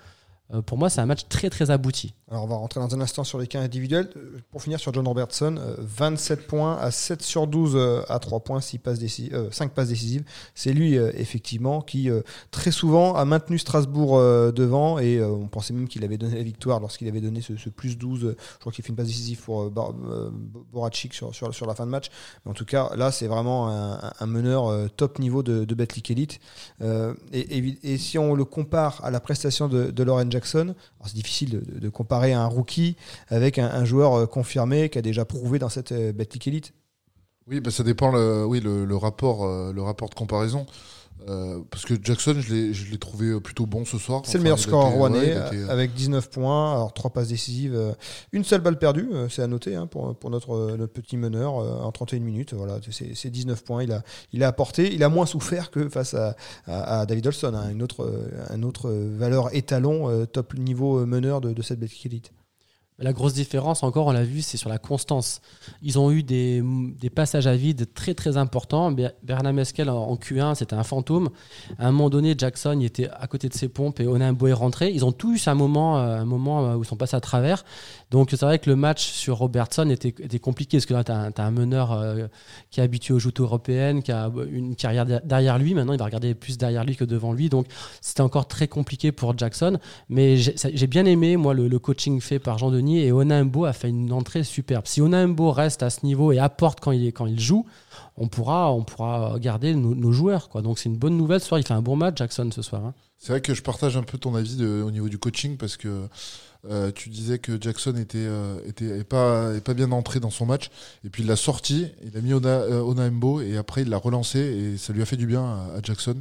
Euh, 0.54 0.62
pour 0.62 0.78
moi, 0.78 0.90
c'est 0.90 1.02
un 1.02 1.06
match 1.06 1.28
très 1.30 1.50
très 1.50 1.70
abouti. 1.70 2.14
Alors 2.32 2.44
on 2.44 2.48
va 2.48 2.56
rentrer 2.56 2.80
dans 2.80 2.94
un 2.96 3.02
instant 3.02 3.24
sur 3.24 3.40
les 3.40 3.48
cas 3.48 3.60
individuels. 3.60 4.10
Euh, 4.16 4.40
Pour 4.52 4.62
finir 4.62 4.80
sur 4.80 4.94
John 4.94 5.08
Robertson, 5.08 5.56
euh, 5.58 5.76
27 5.80 6.48
points 6.48 6.78
à 6.78 6.92
7 6.92 7.22
sur 7.22 7.48
12 7.48 7.74
euh, 7.76 8.02
à 8.08 8.20
3 8.20 8.42
points, 8.42 8.62
6 8.62 8.80
passes 8.80 9.00
décisives, 9.00 9.34
euh, 9.34 9.52
5 9.52 9.72
passes 9.74 9.90
décisives. 9.90 10.24
C'est 10.56 10.74
lui 10.74 10.98
euh, 10.98 11.12
effectivement 11.16 11.82
qui 11.82 12.10
euh, 12.10 12.22
très 12.52 12.72
souvent 12.72 13.16
a 13.16 13.26
maintenu 13.26 13.58
Strasbourg 13.58 14.18
euh, 14.18 14.52
devant 14.52 15.00
et 15.00 15.18
euh, 15.18 15.28
on 15.30 15.48
pensait 15.48 15.74
même 15.74 15.88
qu'il 15.88 16.04
avait 16.04 16.18
donné 16.18 16.36
la 16.36 16.44
victoire 16.44 16.80
lorsqu'il 16.80 17.08
avait 17.08 17.22
donné 17.22 17.42
ce, 17.42 17.54
plus 17.70 17.98
12. 17.98 18.26
euh, 18.26 18.36
Je 18.54 18.60
crois 18.60 18.72
qu'il 18.72 18.84
fait 18.84 18.90
une 18.90 18.96
passe 18.96 19.08
décisive 19.08 19.42
pour 19.42 19.62
euh, 19.62 19.74
euh, 20.08 20.30
Boracic 20.72 21.14
sur, 21.14 21.32
la 21.68 21.76
fin 21.76 21.86
de 21.86 21.92
match. 21.92 22.10
Mais 22.46 22.52
en 22.52 22.56
tout 22.56 22.66
cas, 22.66 22.90
là 22.96 23.12
c'est 23.12 23.28
vraiment 23.28 23.70
un, 23.70 24.26
meneur 24.28 24.68
euh, 24.68 24.88
top 24.88 25.18
niveau 25.20 25.42
de, 25.42 25.66
de 25.66 25.88
Elite. 26.10 26.40
Euh, 26.82 27.14
et 27.32 27.98
si 27.98 28.18
on 28.20 28.36
le 28.36 28.46
compare 28.46 29.04
à 29.04 29.10
la 29.10 29.20
prestation 29.20 29.68
de, 29.68 29.90
de 29.90 30.04
Lauren 30.04 30.30
Jackson, 30.30 30.39
alors 30.56 30.76
c'est 31.06 31.16
difficile 31.16 31.62
de, 31.66 31.90
comparer 31.90 32.34
un 32.34 32.46
rookie 32.46 32.96
avec 33.28 33.60
un, 33.60 33.86
joueur 33.86 34.14
euh, 34.14 34.26
confirmé 34.26 34.90
qui 34.90 34.98
a 34.98 35.02
déjà 35.02 35.26
prouvé 35.26 35.60
dans 35.60 35.70
cette 35.70 35.92
euh, 35.92 36.12
Betclic 36.12 36.48
Elite. 36.48 36.74
Oui, 37.48 37.60
bah, 37.60 37.72
ça 37.72 37.84
dépend 37.84 38.14
oui, 38.46 38.60
le 38.62 38.96
rapport, 38.96 39.46
euh, 39.46 39.74
le 39.74 39.82
rapport 39.82 40.10
de 40.10 40.16
comparaison. 40.16 40.66
Euh, 41.28 41.60
parce 41.70 41.86
que 41.86 41.94
Jackson, 42.02 42.36
je 42.40 42.92
l'ai, 42.92 42.98
trouvé 42.98 43.28
euh, 43.28 43.40
plutôt 43.40 43.66
bon 43.66 43.86
ce 43.86 43.98
soir. 43.98 44.22
C'est 44.26 44.38
le 44.38 44.44
meilleur 44.44 44.60
score 44.60 44.88
été- 44.88 44.96
rouennais 44.96 45.20
ouais, 45.20 45.36
euh, 45.54 45.70
avec 45.70 45.94
19 45.94 46.30
points, 46.30 46.74
alors 46.74 46.94
3 46.94 47.12
passes 47.12 47.28
décisives, 47.28 47.78
une 48.32 48.44
seule 48.44 48.62
balle 48.62 48.78
perdue, 48.80 49.10
c'est 49.30 49.42
à 49.42 49.48
noter 49.48 49.76
hein, 49.76 49.88
pour, 49.88 50.16
pour 50.16 50.30
notre, 50.30 50.76
notre 50.78 50.94
petit 50.94 51.18
meneur 51.18 51.54
en 51.56 51.92
31 51.92 52.20
minutes. 52.20 52.54
Voilà, 52.54 52.80
c'est, 52.90 53.16
c'est 53.16 53.30
19 53.30 53.64
points, 53.64 53.84
il 53.84 53.92
a, 53.92 54.02
il 54.32 54.44
a 54.44 54.48
apporté, 54.48 54.94
il 54.94 55.04
a 55.04 55.10
moins 55.10 55.26
souffert 55.26 55.72
que 55.72 55.90
face 55.90 56.14
à, 56.14 56.36
à, 56.66 57.02
à 57.02 57.06
David 57.06 57.28
Olson, 57.28 57.54
hein, 57.54 57.70
une 57.70 57.84
autre, 57.84 58.12
un 58.50 58.64
autre 58.64 58.90
valeur 58.90 59.54
étalon, 59.56 60.26
top 60.26 60.54
niveau 60.56 61.06
meneur 61.06 61.42
de, 61.42 61.54
de 61.54 61.62
cette 61.62 61.80
Betclic 61.80 62.06
Elite. 62.06 62.32
La 63.02 63.14
grosse 63.14 63.34
différence, 63.34 63.84
encore, 63.84 64.08
on 64.08 64.12
l'a 64.12 64.24
vu, 64.24 64.42
c'est 64.42 64.58
sur 64.58 64.70
la 64.70 64.78
constance. 64.78 65.42
Ils 65.82 65.98
ont 65.98 66.12
eu 66.12 66.24
des, 66.24 66.62
passages 67.14 67.48
à 67.48 67.56
vide 67.56 67.88
très 67.94 68.14
très 68.14 68.38
importants. 68.38 68.92
Ber- 68.92 69.14
Bernard 69.24 69.54
Mesquel 69.54 69.90
en, 69.90 69.98
en 69.98 70.16
Q1, 70.16 70.56
c'était 70.56 70.76
un 70.76 70.84
fantôme. 70.84 71.30
À 71.78 71.88
un 71.88 71.92
moment 71.92 72.10
donné, 72.10 72.36
Jackson 72.38 72.80
était 72.82 73.10
à 73.10 73.28
côté 73.28 73.48
de 73.50 73.54
ses 73.54 73.70
pompes 73.70 74.00
et 74.00 74.08
Onimbo 74.08 74.48
est 74.48 74.54
rentré. 74.54 74.92
Ils 74.92 75.06
ont 75.06 75.12
tous 75.12 75.46
eu 75.46 75.50
un 75.50 75.56
moment, 75.56 75.98
euh, 76.00 76.20
un 76.20 76.26
moment 76.26 76.66
euh, 76.66 76.76
où 76.76 76.84
ils 76.84 76.88
sont 76.88 76.98
passés 76.98 77.16
à 77.16 77.22
travers. 77.22 77.64
Donc 78.12 78.30
c'est 78.32 78.42
vrai 78.42 78.60
que 78.60 78.70
le 78.70 78.76
match 78.76 79.08
sur 79.12 79.38
Robertson 79.38 79.90
était, 79.90 80.12
compliqué 80.40 80.78
parce 80.78 80.86
que 80.86 80.94
là, 80.94 81.04
tu 81.04 81.12
as, 81.12 81.32
un 81.46 81.52
meneur 81.52 81.94
euh, 81.94 82.28
qui 82.70 82.80
est 82.80 82.84
habitué 82.84 83.14
aux 83.14 83.20
joutes 83.20 83.40
européennes, 83.40 84.04
qui 84.04 84.12
a 84.12 84.30
une 84.52 84.76
carrière 84.76 85.06
der- 85.06 85.22
derrière 85.24 85.58
lui. 85.58 85.74
Maintenant, 85.74 85.94
il 85.94 86.00
va 86.00 86.06
regarder 86.06 86.34
plus 86.36 86.58
derrière 86.58 86.84
lui 86.84 86.96
que 86.96 87.06
devant 87.06 87.34
lui. 87.34 87.50
Donc 87.50 87.68
c'était 88.02 88.22
encore 88.22 88.48
très 88.48 88.68
compliqué 88.68 89.12
pour 89.12 89.38
Jackson. 89.38 89.78
Mais 90.10 90.38
j'ai 90.38 90.88
bien 90.88 91.06
aimé, 91.06 91.38
moi, 91.38 91.54
le, 91.54 91.80
coaching 91.80 92.20
fait 92.20 92.40
par 92.40 92.58
Jean 92.58 92.72
Et 92.98 93.12
Onimbo 93.12 93.66
a 93.66 93.74
fait 93.74 93.90
une 93.90 94.12
entrée 94.12 94.44
superbe. 94.44 94.86
Si 94.88 95.02
Onimbo 95.02 95.52
reste 95.52 95.84
à 95.84 95.90
ce 95.90 96.06
niveau 96.06 96.32
et 96.32 96.40
apporte 96.40 96.80
quand 96.80 96.92
il, 96.92 97.06
est, 97.06 97.12
quand 97.12 97.28
il 97.28 97.40
joue, 97.40 97.66
on 98.18 98.28
pourra, 98.28 98.74
on 98.74 98.84
pourra 98.84 99.38
garder 99.40 99.76
nos, 99.76 100.12
joueurs. 100.12 100.50
Donc 100.62 100.80
c'est 100.80 100.90
une 100.90 100.98
bonne 100.98 101.18
nouvelle 101.18 101.40
ce 101.40 101.48
soir. 101.48 101.60
Il 101.60 101.66
fait 101.66 101.74
un 101.74 101.82
bon 101.82 101.96
match, 101.96 102.18
Jackson, 102.18 102.50
ce 102.54 102.62
soir. 102.62 102.86
hein. 102.86 102.94
C'est 103.18 103.34
vrai 103.34 103.42
que 103.42 103.54
je 103.54 103.62
partage 103.62 103.98
un 103.98 104.04
peu 104.04 104.18
ton 104.18 104.34
avis 104.34 104.64
au 104.64 104.92
niveau 104.92 105.10
du 105.10 105.18
coaching 105.18 105.58
parce 105.58 105.76
que 105.76 106.08
euh, 106.70 106.92
tu 106.94 107.10
disais 107.10 107.40
que 107.40 107.62
Jackson 107.62 107.96
était, 107.96 108.18
euh, 108.18 108.60
était 108.66 109.04
pas, 109.04 109.60
pas 109.62 109.74
bien 109.74 109.92
entré 109.92 110.20
dans 110.20 110.30
son 110.30 110.46
match 110.46 110.70
et 111.06 111.10
puis 111.10 111.24
il 111.24 111.28
l'a 111.28 111.38
sorti, 111.38 111.88
il 112.06 112.18
a 112.18 112.22
mis 112.22 112.34
Ona, 112.34 112.50
euh, 112.50 113.42
et 113.42 113.58
après 113.58 113.84
il 113.84 113.90
l'a 113.90 113.98
relancé 113.98 114.40
et 114.40 114.78
ça 114.78 114.92
lui 114.92 115.02
a 115.02 115.06
fait 115.06 115.16
du 115.16 115.26
bien 115.26 115.42
à, 115.42 115.78
à 115.78 115.82
Jackson 115.82 116.18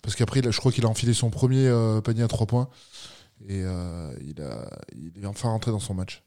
parce 0.00 0.16
qu'après 0.16 0.42
je 0.42 0.58
crois 0.58 0.72
qu'il 0.72 0.84
a 0.84 0.88
enfilé 0.88 1.12
son 1.12 1.28
premier 1.28 1.70
panier 2.02 2.22
à 2.22 2.28
trois 2.28 2.46
points 2.46 2.68
et 3.40 3.62
euh, 3.62 4.14
il, 4.20 4.40
a, 4.42 4.68
il 4.92 5.22
est 5.22 5.26
enfin 5.26 5.48
rentré 5.50 5.70
dans 5.70 5.80
son 5.80 5.94
match. 5.94 6.22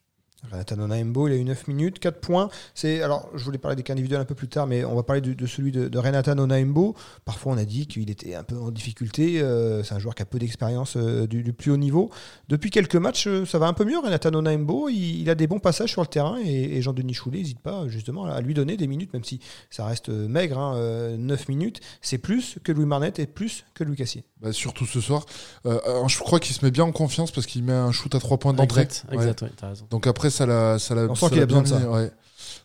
Renatan 0.52 0.80
Onaembo, 0.80 1.28
il 1.28 1.34
a 1.34 1.36
eu 1.36 1.44
9 1.44 1.68
minutes, 1.68 2.00
4 2.00 2.20
points. 2.20 2.50
C'est 2.76 3.02
alors, 3.02 3.28
je 3.36 3.44
voulais 3.44 3.58
parler 3.58 3.76
des 3.76 3.84
cas 3.84 3.94
individuels 3.94 4.22
un 4.22 4.26
peu 4.26 4.36
plus 4.36 4.48
tard, 4.48 4.68
mais 4.68 4.86
on 4.86 4.96
va 4.96 5.04
parler 5.04 5.22
de, 5.22 5.34
de 5.34 5.46
celui 5.48 5.72
de, 5.72 5.88
de 5.88 5.98
Renatan 5.98 6.38
Onaembo. 6.38 6.96
Parfois, 7.26 7.54
on 7.54 7.58
a 7.58 7.66
dit 7.66 7.88
qu'il 7.88 8.10
était 8.10 8.36
un 8.36 8.44
peu 8.44 8.56
en 8.58 8.72
difficulté. 8.72 9.42
euh, 9.42 9.84
c'est 9.84 9.96
un 9.96 10.00
joueur 10.00 10.16
qui 10.16 10.22
a 10.22 10.26
peu 10.26 10.40
d'expérience 10.40 10.96
euh, 10.96 11.28
du, 11.28 11.44
du 11.44 11.54
plus 11.54 11.72
haut 11.72 11.78
niveau. 11.78 12.12
Depuis 12.50 12.70
quelques 12.70 12.96
matchs, 12.96 13.28
euh, 13.28 13.46
ça 13.46 13.58
va 13.60 13.68
un 13.68 13.74
peu 13.74 13.84
mieux. 13.84 13.98
Renatan 13.98 14.34
Onaembo, 14.36 14.90
il, 14.90 15.22
il 15.22 15.30
a 15.30 15.36
des 15.36 15.48
bons 15.48 15.60
passages 15.60 15.90
sur 15.92 16.02
le 16.02 16.08
terrain 16.08 16.38
et, 16.46 16.78
et 16.78 16.82
Jean-Denis 16.82 17.14
Choulet 17.16 17.40
n'hésite 17.40 17.60
pas 17.60 17.88
justement 17.88 18.26
à 18.26 18.40
lui 18.42 18.54
donner 18.54 18.78
des 18.78 18.88
minutes, 18.88 19.12
même 19.14 19.24
si 19.24 19.40
ça 19.70 19.86
reste 19.86 20.10
maigre. 20.10 20.58
Hein, 20.60 20.76
euh, 20.78 21.18
9 21.18 21.50
minutes, 21.50 21.82
c'est 22.02 22.20
plus 22.20 22.58
que 22.64 22.72
Louis 22.72 22.86
Marnette 22.86 23.20
et 23.20 23.26
plus 23.28 23.66
que 23.74 23.84
Louis 23.84 23.96
Cassier. 23.98 24.24
Bah, 24.42 24.54
surtout 24.54 24.86
ce 24.86 25.02
soir. 25.02 25.26
Euh, 25.66 25.80
alors, 25.86 26.08
je 26.10 26.20
crois 26.20 26.40
qu'il 26.40 26.56
se 26.56 26.64
met 26.64 26.70
bien 26.72 26.84
en 26.84 26.92
confiance 26.92 27.32
parce 27.32 27.48
qu'il 27.48 27.64
met 27.64 27.74
un 27.74 27.92
shoot 27.92 28.14
à 28.14 28.20
trois 28.20 28.38
points 28.38 28.54
d'entrée. 28.54 28.84
Exact, 28.84 29.06
Ouais. 29.10 29.18
exact, 29.18 29.42
ouais, 29.42 29.52
t'as 29.58 29.70
raison. 29.70 29.88
Donc 29.90 30.06
après, 30.06 30.27
ça 30.30 30.46
l'a, 30.46 30.80
ça 30.80 30.96
l'a, 30.96 31.04
On 31.04 31.16
sent 31.16 31.26
ça 31.26 31.30
qu'il 31.30 31.38
l'a 31.38 31.44
a 31.44 31.46
besoin 31.46 31.62
de 31.64 31.68
bien 31.68 31.80
ça. 31.80 31.86
mis, 31.86 31.94
ouais. 31.94 32.12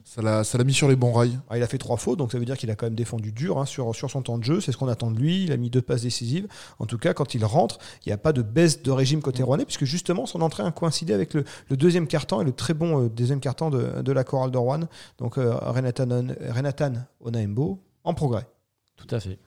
ça 0.04 0.23
l'a 0.23 0.45
ça 0.45 0.59
l'a 0.59 0.64
mis 0.64 0.75
sur 0.75 0.88
les 0.88 0.97
bons 0.97 1.12
rails. 1.12 1.38
Ah, 1.49 1.57
il 1.59 1.62
a 1.62 1.66
fait 1.66 1.78
trois 1.78 1.97
fautes, 1.97 2.19
donc 2.19 2.33
ça 2.33 2.38
veut 2.38 2.45
dire 2.45 2.57
qu'il 2.57 2.71
a 2.71 2.75
quand 2.75 2.87
même 2.87 2.95
défendu 2.95 3.33
dur 3.33 3.59
hein, 3.59 3.66
sur, 3.66 3.95
sur 3.95 4.11
son 4.11 4.23
temps 4.23 4.38
de 4.38 4.45
jeu. 4.45 4.61
C'est 4.61 4.73
ce 4.73 4.76
qu'on 4.76 4.88
attend 4.88 5.11
de 5.11 5.19
lui. 5.19 5.45
Il 5.45 5.52
a 5.52 5.57
mis 5.57 5.71
deux 5.71 5.83
passes 5.83 6.02
décisives. 6.02 6.49
En 6.78 6.87
tout 6.87 6.99
cas, 6.99 7.14
quand 7.14 7.35
il 7.35 7.45
rentre, 7.45 7.78
il 8.04 8.09
n'y 8.09 8.12
a 8.12 8.19
pas 8.19 8.33
de 8.33 8.42
baisse 8.42 8.83
de 8.83 8.90
régime 8.90 9.23
côté 9.23 9.42
rouennais, 9.42 9.64
puisque 9.64 9.85
justement, 9.85 10.26
son 10.26 10.40
entrée 10.42 10.62
a 10.62 10.71
coïncidé 10.71 11.12
avec 11.12 11.35
le, 11.35 11.45
le 11.69 11.76
deuxième 11.76 12.07
carton 12.07 12.40
et 12.40 12.45
le 12.45 12.52
très 12.52 12.75
bon 12.75 13.04
euh, 13.04 13.09
deuxième 13.09 13.40
carton 13.40 13.71
de, 13.71 14.02
de 14.02 14.12
la 14.12 14.25
chorale 14.25 14.50
de 14.50 14.59
Rouen. 14.59 14.81
Donc, 15.19 15.38
euh, 15.38 15.54
Renatan, 15.54 16.26
Renatan 16.50 16.92
Onaembo 17.21 17.83
en 18.04 18.14
progrès. 18.14 18.47
Tout 18.97 19.14
à 19.14 19.21
fait. 19.21 19.38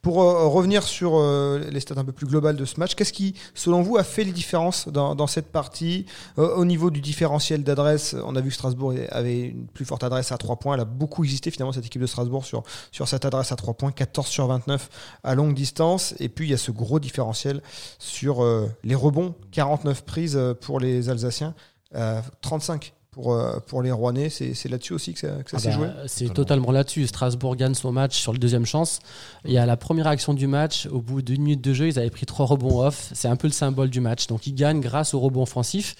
Pour 0.00 0.22
euh, 0.22 0.46
revenir 0.46 0.82
sur 0.82 1.16
euh, 1.16 1.64
les 1.70 1.80
stats 1.80 1.98
un 1.98 2.04
peu 2.04 2.12
plus 2.12 2.26
globales 2.26 2.56
de 2.56 2.64
ce 2.64 2.78
match, 2.78 2.94
qu'est-ce 2.94 3.12
qui, 3.12 3.34
selon 3.54 3.82
vous, 3.82 3.96
a 3.96 4.04
fait 4.04 4.24
les 4.24 4.32
différences 4.32 4.88
dans, 4.88 5.26
cette 5.26 5.52
partie? 5.52 6.06
Euh, 6.38 6.56
Au 6.56 6.64
niveau 6.64 6.90
du 6.90 7.00
différentiel 7.00 7.64
d'adresse, 7.64 8.16
on 8.24 8.36
a 8.36 8.40
vu 8.40 8.48
que 8.48 8.54
Strasbourg 8.54 8.94
avait 9.10 9.40
une 9.40 9.66
plus 9.66 9.84
forte 9.84 10.04
adresse 10.04 10.32
à 10.32 10.38
3 10.38 10.56
points. 10.56 10.74
Elle 10.74 10.80
a 10.80 10.84
beaucoup 10.84 11.24
existé 11.24 11.50
finalement, 11.50 11.72
cette 11.72 11.86
équipe 11.86 12.02
de 12.02 12.06
Strasbourg, 12.06 12.44
sur, 12.44 12.62
sur 12.90 13.08
cette 13.08 13.24
adresse 13.24 13.52
à 13.52 13.56
3 13.56 13.74
points, 13.74 13.92
14 13.92 14.26
sur 14.26 14.46
29 14.46 14.88
à 15.24 15.34
longue 15.34 15.54
distance. 15.54 16.14
Et 16.18 16.28
puis, 16.28 16.46
il 16.46 16.50
y 16.50 16.54
a 16.54 16.58
ce 16.58 16.70
gros 16.70 16.98
différentiel 16.98 17.62
sur 17.98 18.44
les 18.82 18.94
rebonds, 18.94 19.34
49 19.52 20.04
prises 20.04 20.40
pour 20.60 20.80
les 20.80 21.08
Alsaciens, 21.08 21.54
euh, 21.94 22.20
35 22.40 22.94
pour, 23.12 23.34
euh, 23.34 23.58
pour 23.66 23.82
les 23.82 23.92
Rouennais. 23.92 24.28
C'est 24.30 24.54
c'est 24.54 24.68
là-dessus 24.68 24.94
aussi 24.94 25.14
que 25.14 25.20
ça, 25.20 25.28
que 25.44 25.50
ça 25.50 25.56
Ah 25.56 25.60
s'est 25.60 25.68
bah, 25.68 25.74
joué 25.74 25.88
C'est 26.06 26.32
totalement 26.34 26.72
là-dessus. 26.72 27.06
Strasbourg 27.06 27.54
gagne 27.54 27.74
son 27.74 27.92
match 27.92 28.18
sur 28.18 28.32
le 28.32 28.38
deuxième 28.38 28.66
chance. 28.66 28.98
Il 29.44 29.52
y 29.52 29.58
a 29.58 29.66
la 29.66 29.76
première 29.76 30.08
action 30.08 30.34
du 30.34 30.46
match. 30.46 30.86
Au 30.86 31.00
bout 31.00 31.22
d'une 31.22 31.42
minute 31.42 31.60
de 31.60 31.72
jeu, 31.72 31.86
ils 31.86 31.98
avaient 31.98 32.10
pris 32.10 32.26
trois 32.26 32.46
rebonds 32.46 32.84
off. 32.84 33.10
C'est 33.14 33.28
un 33.28 33.36
peu 33.36 33.46
le 33.46 33.52
symbole 33.52 33.90
du 33.90 34.00
match. 34.00 34.26
Donc 34.26 34.46
ils 34.46 34.54
gagnent 34.54 34.80
grâce 34.80 35.14
au 35.14 35.20
rebond 35.20 35.42
offensif, 35.42 35.94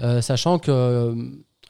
euh, 0.00 0.20
sachant 0.22 0.58
que 0.58 0.70
euh, 0.70 1.14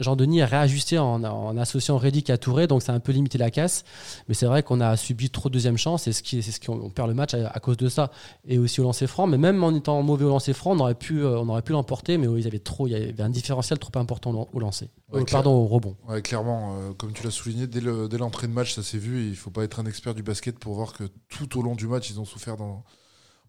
Jean-Denis 0.01 0.43
a 0.43 0.47
réajusté 0.47 0.99
en, 0.99 1.23
en 1.25 1.57
associant 1.57 1.99
Reddick 1.99 2.29
à 2.31 2.39
Touré, 2.39 2.67
donc 2.67 2.83
ça 2.83 2.93
a 2.93 2.97
un 2.97 3.01
peu 3.01 3.13
limité 3.13 3.39
la 3.39 3.51
casse. 3.51 3.85
Mais 4.29 4.35
c'est 4.35 4.47
vrai 4.47 4.63
qu'on 4.63 4.81
a 4.81 4.97
subi 4.97 5.31
trop 5.31 5.49
de 5.49 5.55
deuxième 5.55 5.77
chance 5.79 6.07
et 6.09 6.13
ce 6.13 6.23
qui, 6.23 6.43
c'est 6.43 6.51
ce 6.51 6.59
qui 6.61 6.71
on 6.71 6.91
perd 6.91 7.09
le 7.09 7.15
match 7.15 7.35
à, 7.35 7.49
à 7.49 7.61
cause 7.61 7.77
de 7.77 7.89
ça. 7.89 8.11
Et 8.47 8.59
aussi 8.59 8.81
au 8.81 8.85
lancer 8.85 9.07
franc. 9.07 9.27
Mais 9.27 9.39
même 9.39 9.63
en 9.63 9.75
étant 9.75 10.03
mauvais 10.03 10.25
au 10.25 10.29
lancer 10.31 10.53
franc, 10.53 10.73
on 10.73 10.81
aurait 10.81 10.95
pu, 10.95 11.21
euh, 11.23 11.39
on 11.39 11.49
aurait 11.49 11.63
pu 11.63 11.73
l'emporter, 11.73 12.19
mais 12.19 12.27
ils 12.39 12.47
avaient 12.47 12.59
trop, 12.59 12.87
il 12.87 12.91
y 12.93 12.97
avait 12.97 13.23
un 13.23 13.31
différentiel 13.31 13.79
trop 13.79 13.97
important 13.99 14.49
au- 14.53 14.59
lancer. 14.59 14.89
Ouais, 15.13 15.21
Euh, 15.21 15.25
pardon, 15.31 15.53
au 15.53 15.67
rebond. 15.67 15.95
Ouais, 16.09 16.23
clairement, 16.23 16.77
euh, 16.79 16.93
comme 16.95 17.13
tu 17.13 17.23
l'as 17.23 17.31
souligné, 17.31 17.67
dès 17.67 17.81
le- 17.81 18.09
dès 18.09 18.19
l'entrée 18.19 18.47
de 18.49 18.53
match, 18.53 18.75
ça 18.75 18.83
s'est 18.83 18.99
vu. 18.99 19.29
Il 19.29 19.37
faut 19.37 19.51
pas 19.51 19.63
être 19.65 19.79
un 19.81 19.87
expert 19.87 20.15
du 20.15 20.23
basket 20.23 20.59
pour 20.59 20.75
voir 20.75 20.93
que 20.93 21.05
tout 21.29 21.59
au 21.59 21.63
long 21.63 21.75
du 21.77 21.87
match, 21.87 22.11
ils 22.11 22.19
ont 22.19 22.25
souffert 22.25 22.57
dans, 22.57 22.83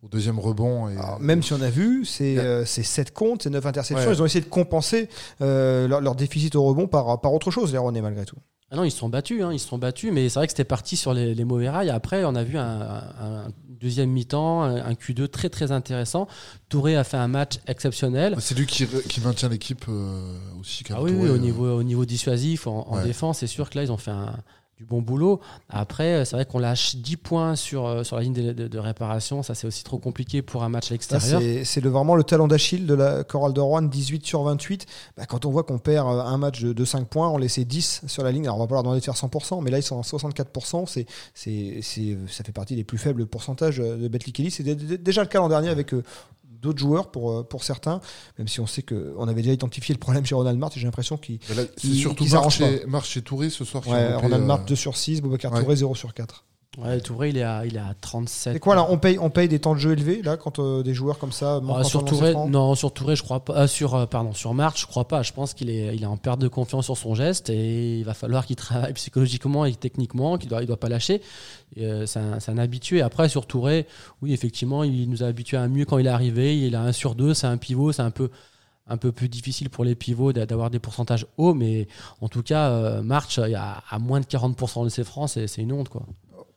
au 0.03 0.07
deuxième 0.07 0.39
rebond. 0.39 0.89
Et, 0.89 0.93
Alors, 0.97 1.19
même 1.19 1.41
si 1.43 1.53
on 1.53 1.61
a 1.61 1.69
vu, 1.69 2.05
c'est 2.05 2.33
Yeah. 2.33 2.43
euh, 2.43 2.65
c'est 2.65 2.83
7 2.83 3.11
comptes, 3.13 3.43
c'est 3.43 3.49
9 3.49 3.65
interceptions. 3.65 4.07
Ouais. 4.09 4.15
Ils 4.15 4.21
ont 4.21 4.25
essayé 4.25 4.43
de 4.43 4.49
compenser 4.49 5.09
euh, 5.41 5.87
leur, 5.87 6.01
leur 6.01 6.15
déficit 6.15 6.55
au 6.55 6.63
rebond 6.63 6.87
par, 6.87 7.19
par 7.21 7.33
autre 7.33 7.51
chose, 7.51 7.71
les 7.71 7.77
Rouennais, 7.77 8.01
malgré 8.01 8.25
tout. 8.25 8.37
Ah 8.71 8.75
non, 8.77 8.83
ils 8.83 8.91
se 8.91 8.97
sont 8.97 9.09
battus, 9.09 9.43
hein, 9.43 9.51
ils 9.53 9.59
se 9.59 9.67
sont 9.67 9.77
battus, 9.77 10.11
mais 10.11 10.27
c'est 10.27 10.39
vrai 10.39 10.47
que 10.47 10.51
c'était 10.51 10.63
parti 10.63 10.97
sur 10.97 11.13
les, 11.13 11.35
les 11.35 11.43
mauvais 11.43 11.69
rails. 11.69 11.89
Après, 11.91 12.23
on 12.25 12.33
a 12.35 12.43
vu 12.43 12.57
un, 12.57 12.63
un- 12.81 13.45
un 13.45 13.47
deuxième 13.69 14.09
mi-temps, 14.09 14.63
un, 14.63 14.77
un 14.77 14.93
Q2 14.93 15.27
très 15.27 15.49
très 15.49 15.71
intéressant. 15.71 16.27
Touré 16.67 16.95
a 16.95 17.03
fait 17.03 17.17
un 17.17 17.27
match 17.27 17.59
exceptionnel. 17.67 18.35
C'est 18.39 18.57
lui 18.57 18.65
qui, 18.65 18.87
qui 18.87 19.21
maintient 19.21 19.49
l'équipe 19.49 19.85
euh, 19.87 20.35
aussi. 20.59 20.83
Ah 20.89 21.01
oui, 21.03 21.11
oui, 21.11 21.17
Touré, 21.17 21.29
au 21.29 21.33
euh, 21.35 21.37
niveau, 21.37 21.77
au 21.77 21.83
niveau 21.83 22.05
dissuasif, 22.05 22.65
en, 22.65 22.87
en 22.89 22.97
Ouais. 22.97 23.03
défense, 23.03 23.39
c'est 23.39 23.47
sûr 23.47 23.69
que 23.69 23.77
là, 23.77 23.83
ils 23.83 23.91
ont 23.91 23.97
fait 23.97 24.11
un- 24.11 24.35
du 24.77 24.83
bon 24.83 25.01
boulot. 25.01 25.39
Après, 25.69 26.25
c'est 26.25 26.35
vrai 26.35 26.45
qu'on 26.45 26.59
lâche 26.59 26.97
10 26.97 27.15
points 27.15 27.55
sur, 27.55 27.85
euh, 27.85 28.03
sur 28.03 28.17
la 28.17 28.23
ligne 28.23 28.33
de, 28.33 28.51
de- 28.51 28.67
de 28.67 28.77
réparation. 28.79 29.41
Ça, 29.41 29.55
c'est 29.55 29.65
aussi 29.67 29.85
trop 29.85 29.99
compliqué 29.99 30.41
pour 30.41 30.63
un 30.63 30.69
match 30.69 30.91
à 30.91 30.93
l'extérieur. 30.95 31.39
C'est 31.63 31.79
le- 31.81 31.89
vraiment 31.89 32.15
le 32.15 32.23
talent 32.25 32.47
d'Achille 32.47 32.85
de 32.85 32.93
la 32.93 33.23
chorale 33.23 33.53
de 33.53 33.61
Rouen, 33.61 33.81
18 33.83 34.25
sur 34.25 34.43
28. 34.43 34.85
Bah, 35.15 35.25
quand 35.27 35.45
on 35.45 35.49
voit 35.49 35.63
qu'on 35.63 35.77
perd 35.79 36.07
euh, 36.07 36.19
un 36.21 36.37
match 36.37 36.61
de, 36.61 36.73
de 36.73 36.85
5 36.85 37.07
points, 37.07 37.29
on 37.29 37.37
laissait 37.37 37.63
10 37.63 38.01
sur 38.07 38.23
la 38.23 38.33
ligne. 38.33 38.43
Alors 38.45 38.57
on 38.57 38.59
va 38.59 38.67
pas 38.67 38.75
leur 38.75 38.83
demander 38.83 38.99
de 38.99 39.05
faire 39.05 39.15
100%, 39.15 39.61
mais 39.63 39.71
là 39.71 39.77
ils 39.79 39.83
sont 39.83 39.97
à 39.97 40.01
64%. 40.01 40.85
C'est, 41.33 41.81
ça 42.27 42.43
fait 42.43 42.51
partie 42.51 42.75
des 42.75 42.83
plus 42.83 42.97
faibles 42.97 43.25
pourcentages 43.27 43.79
euh, 43.79 43.95
de 43.97 44.07
Betly 44.09 44.33
Kelly. 44.33 44.51
C'est 44.51 44.63
dé- 44.63 44.75
dé- 44.75 44.97
déjà 44.97 45.21
le 45.21 45.27
cas 45.29 45.39
l'an 45.39 45.47
dernier 45.49 45.69
avec 45.69 45.93
euh, 45.93 46.03
d'autres 46.65 46.79
joueurs 46.79 47.11
pour, 47.11 47.31
euh, 47.31 47.43
pour 47.43 47.63
certains, 47.63 48.01
même 48.37 48.47
si 48.47 48.59
on 48.59 48.67
sait 48.67 48.81
qu'on 48.81 49.27
avait 49.27 49.41
déjà 49.41 49.53
identifié 49.53 49.93
le 49.93 49.99
problème 49.99 50.25
chez 50.25 50.35
Ronald 50.35 50.57
Mart 50.57 50.71
et 50.75 50.79
j'ai 50.79 50.85
l'impression 50.85 51.17
qu'il 51.17 51.39
Marche 51.47 52.29
s'arrange 52.29 52.61
et, 52.61 52.85
Marche 52.85 53.17
et 53.17 53.21
Touré 53.21 53.49
ce 53.49 53.63
soir. 53.63 53.87
Ouais, 53.87 54.15
Ronald 54.15 54.43
euh, 54.43 54.45
Mart 54.45 54.65
2 54.65 54.75
sur 54.75 54.97
6, 54.97 55.21
Boubacar 55.21 55.53
ouais. 55.53 55.61
Touré 55.61 55.75
0 55.75 55.95
sur 55.95 56.13
4. 56.13 56.43
Ouais, 56.77 56.99
Touré, 56.99 57.29
il 57.29 57.37
est 57.37 57.43
à, 57.43 57.65
il 57.65 57.77
est 57.77 57.79
à 57.79 57.93
37. 58.01 58.53
C'est 58.53 58.59
quoi 58.59 58.75
là 58.75 58.85
on 58.89 58.97
paye, 58.97 59.17
on 59.17 59.29
paye 59.29 59.47
des 59.47 59.59
temps 59.59 59.75
de 59.75 59.79
jeu 59.79 59.93
élevés 59.93 60.21
là 60.21 60.35
quand 60.35 60.59
euh, 60.59 60.83
des 60.83 60.93
joueurs 60.93 61.17
comme 61.19 61.31
ça 61.31 61.61
manquent 61.61 61.77
Ah, 61.79 61.83
sur 61.85 62.03
Touré, 62.03 62.33
non, 62.49 62.75
sur 62.75 62.91
Touré, 62.91 63.15
je 63.15 63.23
crois 63.23 63.39
pas. 63.45 63.53
ah, 63.55 63.67
sur, 63.67 63.95
euh, 63.95 64.05
pardon, 64.05 64.33
sur 64.33 64.53
March, 64.53 64.81
je 64.81 64.85
crois 64.85 65.07
pas. 65.07 65.23
Je 65.23 65.31
pense 65.31 65.53
qu'il 65.53 65.69
est, 65.69 65.95
il 65.95 66.03
est 66.03 66.05
en 66.05 66.17
perte 66.17 66.39
de 66.41 66.49
confiance 66.49 66.83
sur 66.83 66.97
son 66.97 67.15
geste 67.15 67.49
et 67.49 67.97
il 67.99 68.03
va 68.03 68.13
falloir 68.13 68.45
qu'il 68.45 68.57
travaille 68.57 68.91
psychologiquement 68.95 69.63
et 69.63 69.73
techniquement, 69.73 70.37
qu'il 70.37 70.49
doit, 70.49 70.61
il 70.63 70.67
doit 70.67 70.79
pas 70.79 70.89
lâcher. 70.89 71.21
Et, 71.77 71.85
euh, 71.85 72.05
c'est 72.05 72.19
un, 72.19 72.39
un 72.45 72.57
habitué. 72.57 73.01
Après, 73.01 73.29
sur 73.29 73.45
Touré, 73.47 73.87
oui, 74.21 74.33
effectivement, 74.33 74.83
il 74.83 75.09
nous 75.09 75.23
a 75.23 75.27
habitués 75.27 75.55
à 75.55 75.69
mieux 75.69 75.85
quand 75.85 75.97
il 75.97 76.07
est 76.07 76.09
arrivé. 76.09 76.57
Il 76.59 76.75
a 76.75 76.81
un 76.81 76.91
sur 76.91 77.15
deux, 77.15 77.33
c'est 77.33 77.47
un 77.47 77.55
pivot, 77.57 77.93
c'est 77.93 78.01
un 78.01 78.11
peu 78.11 78.29
un 78.87 78.97
peu 78.97 79.11
plus 79.11 79.29
difficile 79.29 79.71
pour 79.71 79.83
les 79.83 79.95
pivots 79.95 80.31
d'a- 80.31 80.45
d'avoir 80.45 80.69
des 80.69 80.77
pourcentages 80.77 81.25
hauts, 81.37 81.55
mais 81.55 81.87
en 82.21 82.27
tout 82.29 82.43
cas, 82.43 82.69
euh, 82.69 83.01
March, 83.01 83.39
a 83.39 83.81
à 83.89 83.97
moins 83.97 84.19
de 84.19 84.27
40% 84.27 84.83
de 84.83 84.89
ses 84.89 85.03
francs, 85.03 85.27
c'est 85.29 85.47
c'est 85.47 85.63
une 85.63 85.71
honte, 85.71 85.89
quoi. 85.89 86.03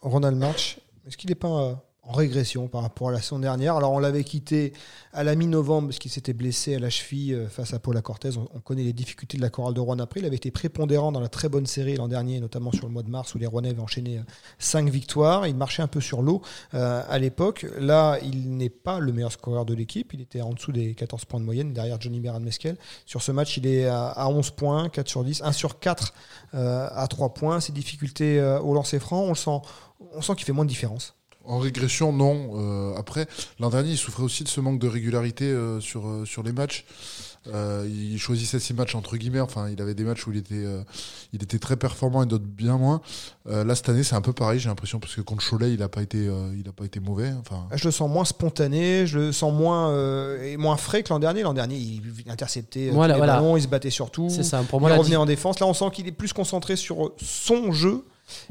Ronald 0.01 0.37
March, 0.37 0.79
est-ce 1.07 1.17
qu'il 1.17 1.31
n'est 1.31 1.35
pas 1.35 1.49
euh, 1.49 1.75
en 2.03 2.13
régression 2.13 2.69
par 2.69 2.83
rapport 2.83 3.09
à 3.09 3.13
la 3.13 3.21
saison 3.21 3.39
dernière? 3.39 3.77
Alors 3.77 3.93
on 3.93 3.99
l'avait 3.99 4.25
quitté 4.25 4.73
à 5.13 5.25
la 5.25 5.35
mi-novembre 5.35 5.89
parce 5.89 5.99
qu'il 5.99 6.11
s'était 6.11 6.33
blessé 6.33 6.75
à 6.75 6.79
la 6.79 6.91
cheville 6.91 7.35
euh, 7.35 7.49
face 7.49 7.75
à 7.75 7.79
Paula 7.79 8.01
Cortez. 8.01 8.37
On, 8.37 8.49
on 8.55 8.61
connaît 8.61 8.85
les 8.85 8.93
difficultés 8.93 9.37
de 9.37 9.43
la 9.43 9.51
chorale 9.51 9.75
de 9.75 9.81
Rouen 9.81 9.99
après. 9.99 10.21
Il 10.21 10.27
avait 10.27 10.37
été 10.37 10.51
prépondérant 10.51 11.13
dans 11.13 11.21
la 11.21 11.29
très 11.29 11.49
bonne 11.49 11.67
série 11.67 11.97
l'an 11.97 12.09
dernier, 12.09 12.41
notamment 12.41 12.73
sur 12.73 12.87
le 12.87 12.93
mois 12.93 13.03
de 13.03 13.11
mars 13.11 13.35
où 13.35 13.39
les 13.39 13.47
Rouennais 13.47 13.71
avaient 13.71 13.81
enchaîné 13.81 14.21
5 14.59 14.89
victoires. 14.89 15.47
Il 15.47 15.57
marchait 15.57 15.83
un 15.83 15.89
peu 15.89 16.01
sur 16.01 16.23
l'eau 16.23 16.43
euh, 16.75 17.03
à 17.09 17.19
l'époque. 17.19 17.67
Là, 17.79 18.19
il 18.23 18.57
n'est 18.57 18.69
pas 18.71 19.01
le 19.01 19.13
meilleur 19.13 19.33
scoreur 19.33 19.65
de 19.65 19.75
l'équipe. 19.75 20.13
Il 20.13 20.21
était 20.21 20.43
en 20.43 20.53
dessous 20.53 20.73
des 20.73 20.95
14 20.95 21.25
points 21.25 21.41
de 21.41 21.45
moyenne 21.45 21.73
derrière 21.73 22.01
Johnny 22.01 22.21
Beran 22.21 22.41
Mesquel. 22.41 22.77
Sur 23.07 23.23
ce 23.23 23.33
match, 23.33 23.57
il 23.57 23.67
est 23.67 23.87
à, 23.87 24.09
à 24.09 24.29
11 24.29 24.51
points, 24.53 24.89
4 24.89 25.09
sur 25.09 25.25
10, 25.25 25.43
1 25.43 25.53
sur 25.53 25.79
4 25.79 26.15
euh, 26.55 26.89
à 26.93 27.07
3 27.09 27.35
points. 27.35 27.61
Ses 27.61 27.73
difficultés 27.73 28.39
euh, 28.39 28.61
au 28.61 28.75
lancer 28.75 28.99
franc, 28.99 29.23
on 29.23 29.31
le 29.31 29.35
sent, 29.35 29.61
on 30.15 30.23
sent 30.23 30.35
qu'il 30.37 30.45
fait 30.45 30.53
moins 30.53 30.65
de 30.65 30.71
différence. 30.71 31.15
En 31.45 31.59
régression, 31.61 32.13
non. 32.13 32.51
Euh, 32.57 32.95
après, 32.99 33.27
l'an 33.59 33.71
dernier, 33.71 33.93
il 33.93 33.97
souffrait 33.97 34.23
aussi 34.23 34.45
de 34.45 34.49
ce 34.49 34.61
manque 34.61 34.79
de 34.79 34.87
régularité 34.89 35.47
euh, 35.47 35.81
sur, 35.81 36.07
euh, 36.07 36.27
sur 36.27 36.43
les 36.43 36.53
matchs. 36.53 36.85
Euh, 37.47 37.89
il 37.89 38.19
choisissait 38.19 38.59
ses 38.59 38.75
matchs 38.75 38.95
entre 38.95 39.17
guillemets. 39.17 39.41
Enfin, 39.41 39.71
il 39.71 39.81
avait 39.81 39.95
des 39.95 40.05
matchs 40.05 40.27
où 40.27 40.33
il 40.33 40.37
était, 40.37 40.57
euh, 40.57 40.83
il 41.33 41.43
était 41.43 41.59
très 41.59 41.77
performant 41.77 42.23
et 42.23 42.27
d'autres 42.27 42.45
bien 42.45 42.77
moins. 42.77 43.01
Euh, 43.49 43.65
là, 43.65 43.75
cette 43.75 43.89
année, 43.89 44.03
c'est 44.03 44.17
un 44.17 44.21
peu 44.21 44.35
pareil, 44.35 44.61
j'ai 44.61 44.69
l'impression, 44.69 45.01
parce 45.01 45.15
que 45.15 45.23
contre 45.23 45.43
Cholet, 45.49 45.73
il 45.73 45.79
n'a 45.79 45.89
pas, 45.89 46.03
été, 46.03 46.27
euh, 46.27 46.53
il 46.59 46.69
a 46.69 46.73
pas 46.73 46.85
été 46.85 47.01
mauvais. 47.01 47.33
Enfin, 47.41 47.67
Je 47.75 47.87
le 47.87 47.93
sens 47.93 48.11
moins 48.11 48.27
spontané, 48.27 49.07
je 49.07 49.19
le 49.19 49.33
sens 49.33 49.55
moins, 49.55 49.89
euh, 49.93 50.43
et 50.43 50.59
moins 50.59 50.77
frais 50.77 51.03
que 51.03 51.09
l'an 51.09 51.19
dernier. 51.21 51.43
L'an 51.45 51.55
dernier, 51.55 51.77
il 51.77 52.03
interceptait 52.27 52.91
Voilà, 52.91 53.15
tous 53.15 53.21
les 53.21 53.27
voilà. 53.27 53.41
ballons, 53.41 53.57
il 53.57 53.63
se 53.63 53.69
battait 53.69 53.89
sur 53.89 54.11
tout. 54.11 54.29
C'est 54.29 54.43
ça. 54.43 54.63
Pour 54.69 54.81
Il 54.81 54.83
moi, 54.83 54.91
la 54.91 54.97
revenait 54.97 55.17
en 55.17 55.25
défense. 55.25 55.61
Là, 55.61 55.67
on 55.67 55.73
sent 55.73 55.87
qu'il 55.95 56.07
est 56.09 56.13
plus 56.13 56.35
concentré 56.35 56.77
sur 56.77 57.13
son 57.23 57.73
jeu. 57.73 58.05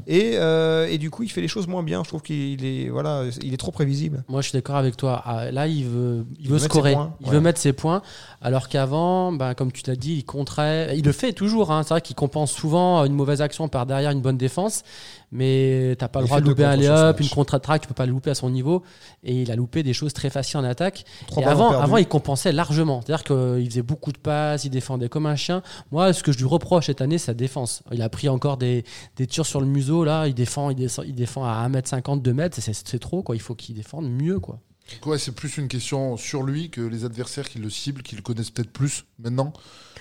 Et, 0.06 0.32
euh, 0.36 0.86
et 0.88 0.98
du 0.98 1.10
coup, 1.10 1.22
il 1.22 1.28
fait 1.28 1.40
les 1.40 1.48
choses 1.48 1.66
moins 1.66 1.82
bien. 1.82 2.02
Je 2.04 2.08
trouve 2.08 2.22
qu'il 2.22 2.64
est, 2.64 2.88
voilà, 2.88 3.24
il 3.42 3.54
est 3.54 3.58
trop 3.58 3.70
prévisible. 3.70 4.24
Moi, 4.28 4.40
je 4.42 4.48
suis 4.48 4.56
d'accord 4.56 4.76
avec 4.76 4.96
toi. 4.96 5.22
Ah, 5.24 5.50
Là, 5.50 5.66
il 5.66 5.84
veut, 5.84 6.24
il 6.38 6.46
Il 6.46 6.50
veut 6.50 6.58
scorer. 6.58 6.92
points. 6.94 7.14
Il 7.20 7.26
Ouais. 7.26 7.32
veut 7.34 7.40
mettre 7.40 7.60
ses 7.60 7.72
points. 7.72 8.02
Alors 8.40 8.68
qu'avant, 8.68 9.32
ben, 9.32 9.54
comme 9.54 9.72
tu 9.72 9.82
l'as 9.86 9.96
dit, 9.96 10.14
il 10.16 10.24
contrait. 10.24 10.96
Il 10.96 11.04
le 11.04 11.12
fait 11.12 11.32
toujours. 11.32 11.70
hein. 11.72 11.82
C'est 11.82 11.94
vrai 11.94 12.00
qu'il 12.00 12.16
compense 12.16 12.52
souvent 12.52 13.04
une 13.04 13.14
mauvaise 13.14 13.42
action 13.42 13.68
par 13.68 13.86
derrière 13.86 14.10
une 14.10 14.20
bonne 14.20 14.36
défense. 14.38 14.82
Mais 15.30 15.94
t'as 15.98 16.08
pas 16.08 16.20
Il 16.20 16.22
le 16.22 16.26
droit 16.28 16.40
de 16.40 16.46
louper 16.46 16.64
un 16.64 16.76
lay-up, 16.76 17.20
une 17.20 17.28
contre-attaque. 17.28 17.82
Tu 17.82 17.88
peux 17.88 17.94
pas 17.94 18.06
le 18.06 18.12
louper 18.12 18.30
à 18.30 18.34
son 18.34 18.48
niveau. 18.48 18.82
Et 19.24 19.42
il 19.42 19.50
a 19.50 19.56
loupé 19.56 19.82
des 19.82 19.92
choses 19.92 20.12
très 20.14 20.30
faciles 20.30 20.58
en 20.58 20.64
attaque. 20.64 21.04
Trois 21.26 21.42
Et 21.42 21.46
ballons 21.46 21.68
avant, 21.68 21.80
avant, 21.80 21.96
il 21.98 22.06
compensait 22.08 22.52
largement. 22.52 23.02
C'est-à-dire 23.04 23.24
qu'il 23.24 23.68
faisait 23.68 23.82
beaucoup 23.82 24.12
de 24.12 24.18
passes, 24.18 24.64
il 24.64 24.70
défendait 24.70 25.08
comme 25.10 25.26
un 25.26 25.36
chien. 25.36 25.62
Moi, 25.92 26.12
ce 26.14 26.22
que 26.22 26.32
je 26.32 26.38
lui 26.38 26.46
reproche 26.46 26.86
cette 26.86 27.02
année, 27.02 27.18
c'est 27.18 27.26
sa 27.28 27.34
défense. 27.34 27.82
Il 27.92 28.00
a 28.00 28.08
pris 28.08 28.28
encore 28.30 28.56
des, 28.56 28.84
des 29.16 29.26
tirs 29.26 29.44
sur 29.44 29.60
le 29.60 29.66
museau. 29.68 30.04
Là, 30.04 30.26
il 30.28 30.34
défend, 30.34 30.70
il 30.70 31.14
défend 31.14 31.44
à 31.44 31.68
1m50, 31.68 32.22
2m. 32.22 32.50
C'est- 32.52 32.72
C'est 32.88 32.98
trop, 32.98 33.22
quoi. 33.22 33.36
Il 33.36 33.40
faut 33.40 33.54
qu'il 33.54 33.74
défende 33.74 34.10
mieux, 34.10 34.38
quoi. 34.40 34.60
ouais, 35.04 35.18
c'est 35.18 35.32
plus 35.32 35.58
une 35.58 35.68
question 35.68 36.16
sur 36.16 36.42
lui 36.42 36.70
que 36.70 36.80
les 36.80 37.04
adversaires 37.04 37.48
qui 37.48 37.58
le 37.58 37.68
ciblent, 37.70 38.02
qui 38.02 38.16
le 38.16 38.22
connaissent 38.22 38.50
peut-être 38.50 38.72
plus 38.72 39.04
maintenant. 39.18 39.52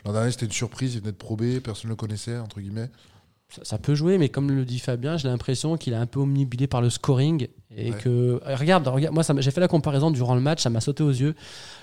L'an 0.05 0.13
dernier, 0.13 0.31
c'était 0.31 0.45
une 0.45 0.51
surprise, 0.53 0.93
il 0.95 1.01
venait 1.01 1.11
de 1.11 1.17
prober, 1.17 1.59
personne 1.59 1.89
ne 1.89 1.91
le 1.93 1.95
connaissait, 1.97 2.37
entre 2.37 2.61
guillemets. 2.61 2.89
Ça, 3.49 3.63
ça 3.63 3.77
peut 3.77 3.95
jouer, 3.95 4.17
mais 4.17 4.29
comme 4.29 4.49
le 4.51 4.63
dit 4.65 4.79
Fabien, 4.79 5.17
j'ai 5.17 5.27
l'impression 5.27 5.77
qu'il 5.77 5.93
est 5.93 5.97
un 5.97 6.05
peu 6.05 6.19
omnibilé 6.19 6.67
par 6.67 6.81
le 6.81 6.89
scoring. 6.89 7.47
Et 7.79 7.91
Ouais. 7.91 7.97
que, 7.97 8.09
euh, 8.09 8.55
regarde, 8.55 8.87
regarde 8.87 9.13
moi, 9.13 9.23
j'ai 9.39 9.51
fait 9.51 9.61
la 9.61 9.67
comparaison 9.67 10.09
durant 10.09 10.33
le 10.33 10.41
match, 10.41 10.63
ça 10.63 10.69
m'a 10.71 10.81
sauté 10.81 11.03
aux 11.03 11.11
yeux. 11.11 11.35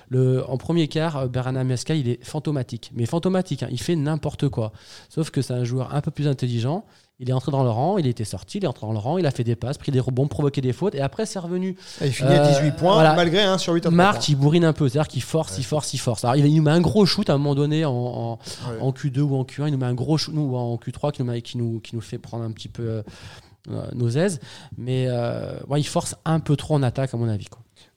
Le, 0.08 0.44
en 0.50 0.56
premier 0.58 0.88
quart, 0.88 1.16
euh, 1.16 1.26
Berana 1.28 1.62
Mesca, 1.64 1.94
il 1.94 2.08
est 2.08 2.22
fantomatique. 2.24 2.90
Mais 2.94 3.06
fantomatique, 3.06 3.62
hein, 3.62 3.68
il 3.70 3.80
fait 3.80 3.94
n'importe 3.96 4.48
quoi. 4.48 4.72
Sauf 5.08 5.30
que 5.30 5.40
c'est 5.40 5.54
un 5.54 5.64
joueur 5.64 5.94
un 5.94 6.00
peu 6.00 6.10
plus 6.10 6.26
intelligent. 6.28 6.84
Il 7.20 7.30
est 7.30 7.32
entré 7.32 7.52
dans 7.52 7.62
le 7.62 7.70
rang, 7.70 7.96
il 7.96 8.08
était 8.08 8.24
sorti, 8.24 8.58
il 8.58 8.64
est 8.64 8.66
entré 8.66 8.88
dans 8.88 8.92
le 8.92 8.98
rang, 8.98 9.18
il 9.18 9.24
a 9.26 9.30
fait 9.30 9.44
des 9.44 9.54
passes, 9.54 9.78
pris 9.78 9.92
des 9.92 10.00
rebonds, 10.00 10.26
provoqué 10.26 10.60
des 10.60 10.72
fautes, 10.72 10.96
et 10.96 11.00
après 11.00 11.26
c'est 11.26 11.38
revenu. 11.38 11.76
Et 12.00 12.06
il 12.06 12.12
finit 12.12 12.32
à 12.32 12.44
Euh, 12.44 12.48
18 12.48 12.72
points, 12.72 12.94
voilà. 12.94 13.14
malgré 13.14 13.42
un 13.44 13.56
sur 13.56 13.72
8 13.72 13.78
à 13.78 13.88
trois 13.88 13.92
Marc, 13.96 14.14
points. 14.16 14.24
il 14.30 14.34
bourrine 14.36 14.64
un 14.64 14.72
peu, 14.72 14.88
c'est-à-dire 14.88 15.06
qu'il 15.06 15.22
force, 15.22 15.56
il 15.56 15.62
force, 15.64 15.94
il 15.94 15.98
force. 15.98 16.24
Alors, 16.24 16.34
il 16.34 16.52
nous 16.52 16.62
met 16.62 16.72
un 16.72 16.80
gros 16.80 17.06
shoot 17.06 17.30
à 17.30 17.34
un 17.34 17.38
moment 17.38 17.54
donné 17.54 17.84
en, 17.84 17.92
en, 17.92 18.32
Ouais. 18.68 18.80
en 18.80 18.90
Q2 18.90 19.20
ou 19.20 19.36
en 19.36 19.44
Q1, 19.44 19.68
il 19.68 19.72
nous 19.74 19.78
met 19.78 19.86
un 19.86 19.94
gros 19.94 20.18
shoot, 20.18 20.34
nous, 20.34 20.42
ou 20.42 20.56
en 20.56 20.74
Q3 20.76 21.12
qui 21.12 21.22
nous, 21.22 21.30
met- 21.30 21.40
qui 21.40 21.56
nous, 21.56 21.78
qui 21.78 21.94
nous 21.94 22.02
fait 22.02 22.18
prendre 22.18 22.42
un 22.42 22.50
petit 22.50 22.68
peu 22.68 22.82
euh, 22.82 22.98
euh, 22.98 23.02
nos 23.66 24.10
aises. 24.10 24.40
Mais 24.76 25.06
euh, 25.08 25.58
ouais, 25.68 25.80
il 25.80 25.84
force 25.84 26.16
un 26.24 26.40
peu 26.40 26.56
trop 26.56 26.74
en 26.74 26.82
attaque, 26.82 27.14
à 27.14 27.16
mon 27.16 27.28
avis. 27.28 27.46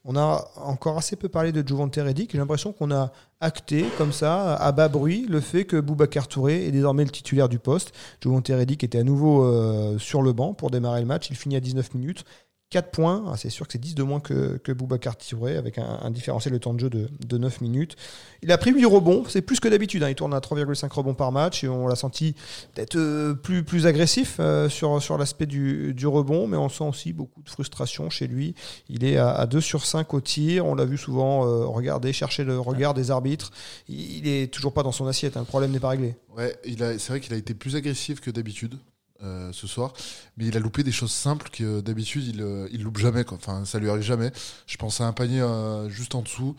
On 0.10 0.16
a 0.16 0.50
encore 0.56 0.98
assez 0.98 1.18
peu 1.18 1.28
parlé 1.28 1.52
de 1.52 1.68
Juvante 1.68 1.96
Reddick. 1.96 2.32
J'ai 2.32 2.38
l'impression 2.38 2.72
qu'on 2.72 2.92
a 2.92 3.12
acté 3.42 3.86
comme 3.98 4.14
ça, 4.14 4.56
à 4.56 4.72
bas 4.72 4.88
bruit, 4.88 5.26
le 5.28 5.42
fait 5.42 5.66
que 5.66 5.80
Boubacar 5.80 6.30
Touré 6.30 6.66
est 6.66 6.72
désormais 6.72 7.04
le 7.04 7.10
titulaire 7.10 7.50
du 7.50 7.60
poste. 7.60 7.94
Juvante 8.24 8.48
Reddick 8.48 8.84
était 8.84 9.00
à 9.00 9.04
nouveau 9.04 9.44
euh, 9.44 10.00
sur 10.00 10.22
le 10.22 10.32
banc 10.32 10.54
pour 10.54 10.72
démarrer 10.72 11.02
le 11.02 11.08
match. 11.08 11.30
Il 11.30 11.36
finit 11.36 11.58
à 11.58 11.60
19 11.60 11.94
minutes. 11.96 12.24
4 12.70 12.92
points, 12.92 13.24
Ah, 13.28 13.38
c'est 13.38 13.50
sûr 13.50 13.66
que 13.66 13.72
c'est 13.74 13.80
10 13.80 13.96
de 13.96 14.04
moins 14.04 14.20
que, 14.20 14.58
que 14.58 14.74
Boubacar 14.74 15.16
Touré, 15.18 15.56
avec 15.56 15.78
un, 15.78 16.12
différentiel 16.12 16.54
de 16.54 16.58
temps 16.58 16.74
de 16.74 16.80
jeu 16.82 16.90
de, 16.90 17.10
de 17.26 17.38
9 17.38 17.62
minutes. 17.62 17.96
Il 18.42 18.52
a 18.52 18.58
pris 18.58 18.74
8 18.74 18.84
rebonds, 18.86 19.24
c'est 19.30 19.42
plus 19.42 19.62
que 19.62 19.70
d'habitude. 19.70 20.04
hein. 20.04 20.10
Il 20.10 20.16
tourne 20.16 20.34
à 20.34 20.40
3,5 20.40 20.92
rebonds 20.92 21.14
par 21.14 21.32
match 21.32 21.64
et 21.64 21.70
on 21.70 21.88
l'a 21.88 21.96
senti 21.96 22.36
peut-être 22.76 22.98
euh, 22.98 23.34
plus, 23.34 23.64
plus 23.64 23.86
agressif 23.88 24.38
euh, 24.42 24.68
sur, 24.68 25.18
l'aspect 25.18 25.46
du, 25.46 25.96
rebond, 26.06 26.46
mais 26.48 26.58
on 26.58 26.68
sent 26.68 26.84
aussi 26.84 27.14
beaucoup 27.14 27.42
de 27.42 27.50
frustration 27.50 28.10
chez 28.10 28.28
lui. 28.28 28.54
Il 28.90 29.06
est 29.06 29.16
à, 29.16 29.30
à 29.32 29.46
2 29.46 29.62
sur 29.62 29.86
5 29.86 30.14
au 30.14 30.20
tir. 30.20 30.66
On 30.66 30.76
l'a 30.76 30.86
vu 30.86 30.98
souvent 30.98 31.48
euh, 31.48 31.66
regarder, 31.66 32.12
chercher 32.12 32.44
le 32.44 32.60
regard 32.60 32.94
des 32.94 33.12
arbitres. 33.12 33.52
Il, 33.88 34.18
il 34.18 34.28
est 34.28 34.54
toujours 34.54 34.74
pas 34.74 34.84
dans 34.84 34.92
son 34.92 35.08
assiette. 35.08 35.38
hein. 35.38 35.42
Le 35.42 35.46
problème 35.46 35.72
n'est 35.72 35.80
pas 35.80 35.90
réglé. 35.90 36.16
Ouais, 36.36 36.54
c'est 36.66 37.08
vrai 37.10 37.22
qu'il 37.22 37.34
a 37.34 37.38
été 37.38 37.54
plus 37.54 37.78
agressif 37.78 38.20
que 38.20 38.30
d'habitude 38.30 38.78
euh, 39.24 39.52
ce 39.54 39.68
soir, 39.68 39.94
mais 40.38 40.46
il 40.48 40.56
a 40.58 40.60
loupé 40.60 40.84
des 40.84 40.92
choses 40.92 41.12
simples 41.12 41.50
que 41.50 41.82
d'habitude 41.82 42.26
il, 42.28 42.42
euh, 42.42 42.68
il 42.72 42.84
loupe 42.84 42.98
jamais. 42.98 43.24
Quoi. 43.24 43.38
Enfin, 43.38 43.66
ça 43.66 43.80
lui 43.80 43.90
arrive 43.90 44.04
jamais. 44.04 44.32
Je 44.68 44.78
pense 44.78 45.02
à 45.02 45.08
un 45.08 45.14
panier 45.14 45.42
euh, 45.42 45.90
juste 45.90 46.16
en 46.16 46.22
dessous 46.22 46.56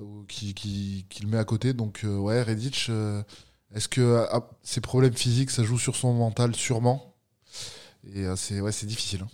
euh, 0.00 0.04
qui, 0.28 0.54
qui, 0.54 1.26
met 1.26 1.38
à 1.38 1.44
côté. 1.44 1.72
Donc 1.74 2.02
euh, 2.04 2.16
ouais, 2.18 2.44
euh, 2.88 3.22
est-ce 3.74 3.88
que 3.88 4.26
ah, 4.30 4.48
ses 4.62 4.80
problèmes 4.80 5.14
physiques, 5.14 5.50
ça 5.50 5.64
joue 5.64 5.78
sur 5.78 5.96
son 5.96 6.12
mental 6.14 6.54
sûrement? 6.54 7.14
Et 8.14 8.24
euh, 8.26 8.36
c'est 8.36 8.60
ouais, 8.60 8.72
c'est 8.72 8.86
difficile. 8.86 9.22
hein. 9.24 9.28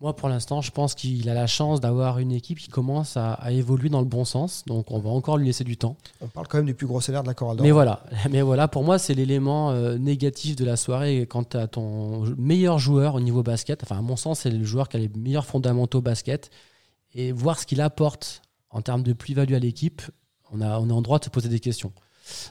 Moi, 0.00 0.14
pour 0.14 0.28
l'instant, 0.28 0.60
je 0.60 0.70
pense 0.70 0.94
qu'il 0.94 1.28
a 1.28 1.34
la 1.34 1.48
chance 1.48 1.80
d'avoir 1.80 2.20
une 2.20 2.30
équipe 2.30 2.58
qui 2.58 2.68
commence 2.68 3.16
à, 3.16 3.32
à 3.32 3.50
évoluer 3.50 3.88
dans 3.88 3.98
le 3.98 4.06
bon 4.06 4.24
sens. 4.24 4.64
Donc, 4.64 4.92
on 4.92 5.00
va 5.00 5.10
encore 5.10 5.38
lui 5.38 5.46
laisser 5.46 5.64
du 5.64 5.76
temps. 5.76 5.96
On 6.20 6.28
parle 6.28 6.46
quand 6.46 6.58
même 6.58 6.66
du 6.66 6.74
plus 6.74 6.86
gros 6.86 7.00
salaire 7.00 7.22
de 7.22 7.26
la 7.26 7.34
chorale 7.34 7.56
d'or. 7.56 7.64
Mais 7.66 7.72
voilà, 7.72 8.04
mais 8.30 8.42
voilà, 8.42 8.68
pour 8.68 8.84
moi, 8.84 9.00
c'est 9.00 9.14
l'élément 9.14 9.72
euh, 9.72 9.98
négatif 9.98 10.54
de 10.54 10.64
la 10.64 10.76
soirée 10.76 11.26
quand 11.28 11.50
tu 11.50 11.56
as 11.56 11.66
ton 11.66 12.22
meilleur 12.36 12.78
joueur 12.78 13.16
au 13.16 13.20
niveau 13.20 13.42
basket. 13.42 13.82
Enfin, 13.82 13.98
à 13.98 14.02
mon 14.02 14.14
sens, 14.14 14.40
c'est 14.40 14.50
le 14.50 14.64
joueur 14.64 14.88
qui 14.88 14.98
a 14.98 15.00
les 15.00 15.10
meilleurs 15.16 15.46
fondamentaux 15.46 16.00
basket. 16.00 16.50
Et 17.14 17.32
voir 17.32 17.58
ce 17.58 17.66
qu'il 17.66 17.80
apporte 17.80 18.42
en 18.70 18.82
termes 18.82 19.02
de 19.02 19.12
plus-value 19.12 19.54
à 19.54 19.58
l'équipe, 19.58 20.02
on, 20.52 20.60
a, 20.60 20.78
on 20.78 20.88
est 20.88 20.92
en 20.92 21.02
droit 21.02 21.18
de 21.18 21.24
se 21.24 21.30
poser 21.30 21.48
des 21.48 21.60
questions. 21.60 21.92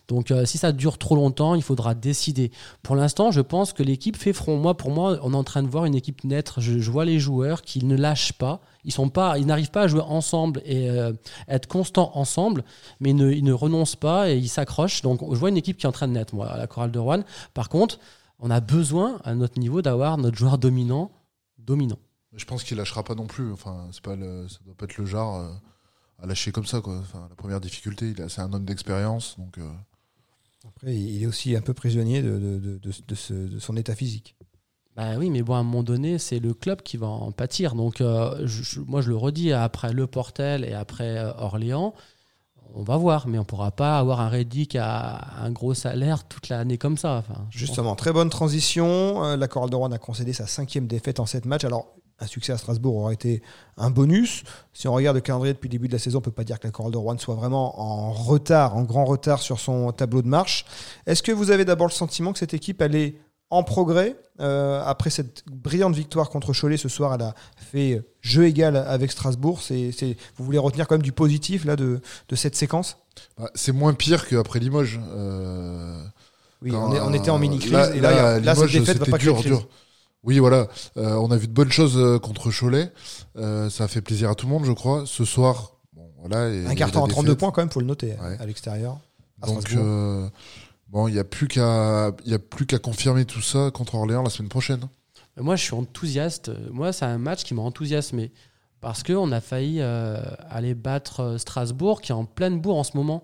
Donc, 0.07 0.31
euh, 0.31 0.46
si 0.46 0.57
ça 0.57 0.72
dure 0.72 0.98
trop 0.98 1.15
longtemps, 1.15 1.55
il 1.55 1.62
faudra 1.62 1.93
décider. 1.93 2.51
Pour 2.84 2.96
l'instant, 2.96 3.31
je 3.31 3.41
pense 3.41 3.74
que 3.74 3.84
l'équipe 3.84 4.17
fait 4.17 4.34
front. 4.34 4.57
Moi, 4.57 4.75
pour 4.75 4.91
moi, 4.91 5.19
on 5.22 5.34
est 5.34 5.38
en 5.38 5.43
train 5.43 5.63
de 5.63 5.67
voir 5.67 5.86
une 5.86 5.96
équipe 5.96 6.24
naître. 6.24 6.62
Je, 6.62 6.89
vois 6.89 7.05
les 7.05 7.19
joueurs 7.19 7.62
qui 7.62 7.84
ne 7.86 7.96
lâchent 7.96 8.34
pas. 8.34 8.62
Ils 8.84 8.93
pas, 9.10 9.38
n'arrivent 9.39 9.72
pas 9.72 9.84
à 9.84 9.88
jouer 9.88 10.01
ensemble 10.01 10.62
et 10.65 10.89
euh, 10.89 11.13
être 11.50 11.67
constants 11.67 12.12
ensemble, 12.15 12.63
mais 13.00 13.10
ils 13.10 13.15
ne, 13.15 13.31
ils 13.31 13.43
ne 13.43 13.53
renoncent 13.53 13.98
pas 13.98 14.29
et 14.29 14.38
ils 14.38 14.48
s'accrochent. 14.48 15.01
Donc, 15.01 15.19
je 15.22 15.38
vois 15.38 15.50
une 15.50 15.57
équipe 15.57 15.77
qui 15.77 15.86
est 15.86 15.89
en 15.89 15.93
train 15.93 16.07
de 16.07 16.13
naître, 16.13 16.36
moi, 16.36 16.48
à 16.48 16.57
la 16.57 16.67
chorale 16.67 16.91
de 16.91 17.00
Rouen. 17.00 17.24
Par 17.53 17.69
contre, 17.69 18.00
on 18.39 18.50
a 18.50 18.60
besoin, 18.60 19.19
à 19.24 19.34
notre 19.36 19.60
niveau, 19.60 19.81
d'avoir 19.81 20.17
notre 20.17 20.38
joueur 20.38 20.57
dominant, 20.57 21.12
dominant. 21.57 21.98
Je 22.34 22.46
pense 22.46 22.63
qu'il 22.63 22.77
lâchera 22.77 23.03
pas 23.03 23.15
non 23.15 23.25
plus. 23.25 23.51
Enfin, 23.51 23.88
c'est 23.91 24.03
pas 24.03 24.15
le, 24.15 24.48
ça 24.48 24.60
doit 24.65 24.75
pas 24.75 24.86
être 24.86 24.98
le 24.98 25.05
genre 25.05 25.38
euh, 25.38 25.51
à 26.19 26.25
lâcher 26.25 26.51
comme 26.51 26.65
ça. 26.65 26.81
Quoi. 26.81 26.97
Enfin, 27.00 27.27
la 27.29 27.36
première 27.36 27.59
difficulté, 27.62 28.09
il 28.15 28.21
a- 28.21 28.29
c'est 28.29 28.41
un 28.41 28.51
homme 28.53 28.65
d'expérience, 28.65 29.36
donc. 29.38 29.57
euh, 29.57 29.69
Après, 30.67 30.93
il 30.95 31.24
est 31.24 31.25
aussi 31.27 31.55
un 31.55 31.62
peu 31.62 31.74
prisonnier 31.74 32.21
de, 32.21 32.31
de- 32.38 32.59
de- 32.59 32.77
de- 32.77 32.91
de 33.07 33.15
ce- 33.15 33.33
de 33.33 33.59
son 33.59 33.77
état 33.77 33.95
physique. 33.95 34.36
Bah 34.95 35.15
oui, 35.17 35.29
mais 35.29 35.43
bon, 35.43 35.53
à 35.53 35.57
un 35.59 35.63
moment 35.63 35.83
donné, 35.83 36.17
c'est 36.17 36.39
le 36.39 36.53
club 36.53 36.81
qui 36.81 36.97
va 36.97 37.07
en 37.07 37.31
pâtir. 37.31 37.75
Donc, 37.75 38.01
euh, 38.01 38.41
je- 38.45 38.79
moi, 38.81 39.01
je 39.01 39.09
le 39.09 39.15
redis, 39.15 39.53
après 39.53 39.93
Le 39.93 40.07
Portel 40.07 40.65
et 40.65 40.74
après 40.74 41.17
euh, 41.19 41.31
Orléans, 41.38 41.93
on 42.74 42.83
va 42.83 42.97
voir, 42.97 43.27
mais 43.27 43.38
on 43.39 43.45
pourra 43.45 43.71
pas 43.71 43.97
avoir 44.00 44.19
un 44.19 44.27
Reddick 44.27 44.75
à 44.75 45.39
un 45.41 45.51
gros 45.51 45.74
salaire 45.74 46.27
toute 46.27 46.50
l'année 46.50 46.77
comme 46.77 46.97
ça. 46.97 47.13
Enfin, 47.17 47.47
Justement, 47.50 47.95
très 47.95 48.12
bonne 48.12 48.29
transition. 48.29 49.21
La 49.38 49.47
chorale 49.47 49.69
de 49.69 49.75
Rouen 49.75 49.91
a 49.91 50.00
concédé 50.00 50.33
sa 50.33 50.47
cinquième 50.47 50.88
défaite 50.88 51.19
en 51.21 51.25
sept 51.27 51.45
matchs. 51.45 51.63
Alors, 51.63 51.95
un 52.19 52.27
succès 52.27 52.51
à 52.53 52.57
Strasbourg 52.57 52.95
aurait 52.97 53.13
été 53.13 53.41
un 53.77 53.89
bonus. 53.91 54.43
Si 54.73 54.88
on 54.88 54.93
regarde 54.93 55.15
le 55.15 55.21
calendrier 55.21 55.53
depuis 55.53 55.67
le 55.67 55.71
début 55.73 55.88
de 55.88 55.93
la 55.93 55.99
saison, 55.99 56.17
on 56.19 56.21
peut 56.21 56.32
pas 56.32 56.43
dire 56.43 56.60
que 56.60 56.67
la 56.67 56.71
chorale 56.71 56.91
de 56.91 56.97
Rouen 56.97 57.17
soit 57.17 57.36
vraiment 57.36 57.80
en 57.80 58.12
retard, 58.12 58.75
en 58.75 58.84
grand 58.84 59.06
retard 59.06 59.39
sur 59.41 59.60
son 59.60 59.91
tableau 59.91 60.21
de 60.21 60.27
marche. 60.27 60.65
Est-ce 61.06 61.21
que 61.21 61.32
vous 61.32 61.51
avez 61.51 61.63
d'abord 61.65 61.88
le 61.88 61.93
sentiment 61.93 62.34
que 62.34 62.39
cette 62.39 62.53
équipe 62.53 62.82
allait 62.82 63.15
en 63.49 63.63
progrès 63.63 64.15
Euh, 64.39 64.84
après 64.86 65.10
cette 65.10 65.43
brillante 65.49 65.95
victoire 65.95 66.30
contre 66.30 66.53
Cholet 66.53 66.77
ce 66.77 66.89
soir 66.89 67.15
Elle 67.15 67.23
a 67.23 67.34
fait 67.56 68.03
jeu 68.21 68.45
égal 68.45 68.75
avec 68.75 69.12
Strasbourg? 69.12 69.62
C'est, 69.62 69.91
vous 70.38 70.45
voulez 70.45 70.58
retenir 70.60 70.86
quand 70.88 70.95
même 70.95 71.01
du 71.01 71.12
positif 71.13 71.65
là 71.65 71.75
de, 71.75 72.01
de 72.30 72.36
cette 72.36 72.56
séquence? 72.56 72.97
Bah, 73.38 73.49
c'est 73.56 73.71
moins 73.71 73.93
pire 73.95 74.27
qu'après 74.27 74.60
Limoges. 74.60 74.99
euh, 75.01 76.03
Oui, 76.62 76.71
on, 76.75 76.93
est- 76.93 76.99
on 76.99 77.13
était 77.13 77.30
en 77.32 77.38
euh, 77.38 77.39
mini 77.39 77.58
crise 77.60 77.71
là- 77.71 77.95
et 77.95 77.99
là, 78.01 78.53
cette 78.56 78.71
défaite 78.71 78.97
va 78.99 79.06
pas 79.06 79.17
dur, 79.17 79.41
dur. 79.41 79.67
Oui, 80.23 80.39
voilà. 80.39 80.67
Euh, 80.97 81.15
on 81.15 81.32
a 81.32 81.38
vu 81.38 81.47
de 81.47 81.53
bonnes 81.53 81.71
choses 81.71 81.97
euh, 81.97 82.19
contre 82.19 82.51
Cholet. 82.51 82.91
Euh, 83.38 83.69
ça 83.69 83.86
a 83.86 83.88
fait 83.88 84.01
plaisir 84.01 84.30
à 84.30 84.36
tout 84.36 84.45
le 84.47 84.51
monde, 84.51 84.65
je 84.65 84.71
crois. 84.73 85.03
Ce 85.06 85.23
soir, 85.25 85.73
bon, 85.93 86.10
voilà. 86.19 86.49
et 86.49 86.65
Un 86.65 86.75
carton 86.75 86.99
en 87.01 87.08
32 87.08 87.27
défaite. 87.27 87.39
points 87.39 87.51
quand 87.51 87.62
même, 87.62 87.69
faut 87.71 87.80
le 87.80 87.86
noter 87.86 88.13
Ouais. 88.21 88.38
à 88.39 88.45
l'extérieur. 88.45 88.99
Donc, 89.45 89.71
euh, 89.73 90.27
bon, 90.89 91.08
il 91.08 91.13
n'y 91.13 91.19
a 91.19 91.23
plus 91.23 91.47
qu'à, 91.47 92.12
il 92.25 92.32
y 92.32 92.36
a 92.36 92.39
plus 92.39 92.65
qu'à 92.65 92.80
confirmer 92.80 93.25
tout 93.25 93.41
ça 93.41 93.69
contre 93.71 93.95
Orléans 93.95 94.23
la 94.23 94.30
semaine 94.30 94.49
prochaine. 94.49 94.82
Moi, 95.39 95.56
je 95.56 95.63
suis 95.63 95.75
enthousiaste. 95.75 96.51
Moi, 96.71 96.91
c'est 96.91 97.06
un 97.06 97.19
match 97.19 97.43
qui 97.43 97.53
m'a 97.53 97.62
enthousiasmé. 97.62 98.32
Parce 98.82 99.03
qu'on 99.03 99.32
a 99.32 99.39
failli 99.41 99.77
euh, 99.82 100.19
aller 100.49 100.73
battre 100.75 101.36
Strasbourg, 101.39 102.01
qui 102.01 102.12
est 102.12 102.15
en 102.15 102.25
pleine 102.25 102.60
bourre 102.60 102.77
en 102.77 102.84
ce 102.84 102.97
moment. 102.97 103.23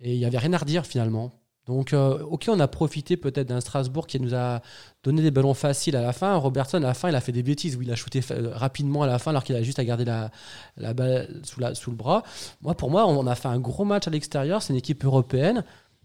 Et 0.00 0.14
il 0.14 0.18
n'y 0.18 0.24
avait 0.24 0.38
rien 0.38 0.52
à 0.52 0.58
redire 0.58 0.86
finalement. 0.86 1.32
Donc, 1.68 1.92
euh, 1.92 2.18
ok, 2.30 2.46
on 2.48 2.58
a 2.58 2.66
profité 2.66 3.16
peut-être 3.16 3.46
d'un 3.48 3.60
Strasbourg 3.60 4.06
qui 4.06 4.18
nous 4.18 4.34
a 4.34 4.60
donné 5.04 5.22
des 5.22 5.30
ballons 5.30 5.54
faciles 5.54 5.94
à 5.96 6.02
la 6.02 6.12
fin. 6.12 6.34
Robertson, 6.36 6.78
à 6.78 6.80
la 6.80 6.94
fin, 6.94 7.10
il 7.10 7.14
a 7.14 7.20
fait 7.20 7.30
des 7.30 7.42
bêtises 7.42 7.76
où 7.76 7.82
il 7.82 7.92
a 7.92 7.94
shooté 7.94 8.20
euh, 8.30 8.50
rapidement 8.54 9.02
à 9.02 9.06
la 9.06 9.18
fin 9.18 9.30
alors 9.30 9.44
qu'il 9.44 9.54
a 9.54 9.62
juste 9.62 9.78
à 9.78 9.84
garder 9.84 10.06
la, 10.06 10.30
la 10.78 10.94
balle 10.94 11.28
sous, 11.44 11.60
la, 11.60 11.74
sous 11.74 11.90
le 11.90 11.96
bras. 11.96 12.22
Moi, 12.62 12.74
pour 12.74 12.90
moi, 12.90 13.06
on 13.06 13.26
a 13.26 13.34
fait 13.34 13.48
un 13.48 13.60
gros 13.60 13.84
match 13.84 14.08
à 14.08 14.10
l'extérieur. 14.10 14.62
C'est 14.62 14.72
une 14.72 14.78
équipe 14.78 15.04
européenne. 15.04 15.62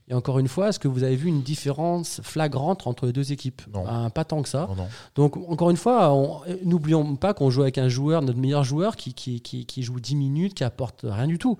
Et 0.09 0.13
encore 0.13 0.37
une 0.37 0.49
fois, 0.49 0.67
est-ce 0.67 0.79
que 0.79 0.89
vous 0.89 1.03
avez 1.03 1.15
vu 1.15 1.29
une 1.29 1.43
différence 1.43 2.19
flagrante 2.23 2.85
entre 2.87 3.05
les 3.05 3.13
deux 3.13 3.31
équipes? 3.31 3.61
Non. 3.73 3.85
Ben, 3.85 4.09
Pas 4.09 4.25
tant 4.25 4.41
que 4.43 4.49
ça. 4.49 4.67
Non, 4.69 4.75
non. 4.75 4.87
Donc, 5.15 5.37
encore 5.49 5.69
une 5.69 5.77
fois, 5.77 6.13
on- 6.13 6.41
n'oublions 6.65 7.15
pas 7.15 7.33
qu'on 7.33 7.49
joue 7.49 7.61
avec 7.61 7.77
un 7.77 7.87
joueur, 7.87 8.21
notre 8.21 8.37
meilleur 8.37 8.65
joueur, 8.65 8.97
qui, 8.97 9.13
qui, 9.13 9.39
qui, 9.39 9.65
qui 9.65 9.81
joue 9.81 10.01
10 10.01 10.15
minutes, 10.17 10.55
qui 10.55 10.65
apporte 10.65 11.05
rien 11.07 11.27
du 11.27 11.37
tout. 11.37 11.57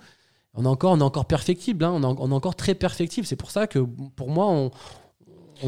On 0.56 0.66
est 0.66 0.68
encore, 0.68 0.94
on 1.00 1.24
perfectible, 1.24 1.84
hein, 1.84 1.92
on, 1.94 2.04
est, 2.04 2.34
encore 2.34 2.56
très 2.56 2.76
perfectible. 2.76 3.26
C'est 3.26 3.36
pour 3.36 3.50
ça 3.52 3.66
que, 3.68 3.80
pour 3.80 4.30
moi, 4.30 4.48
on, 4.48 4.72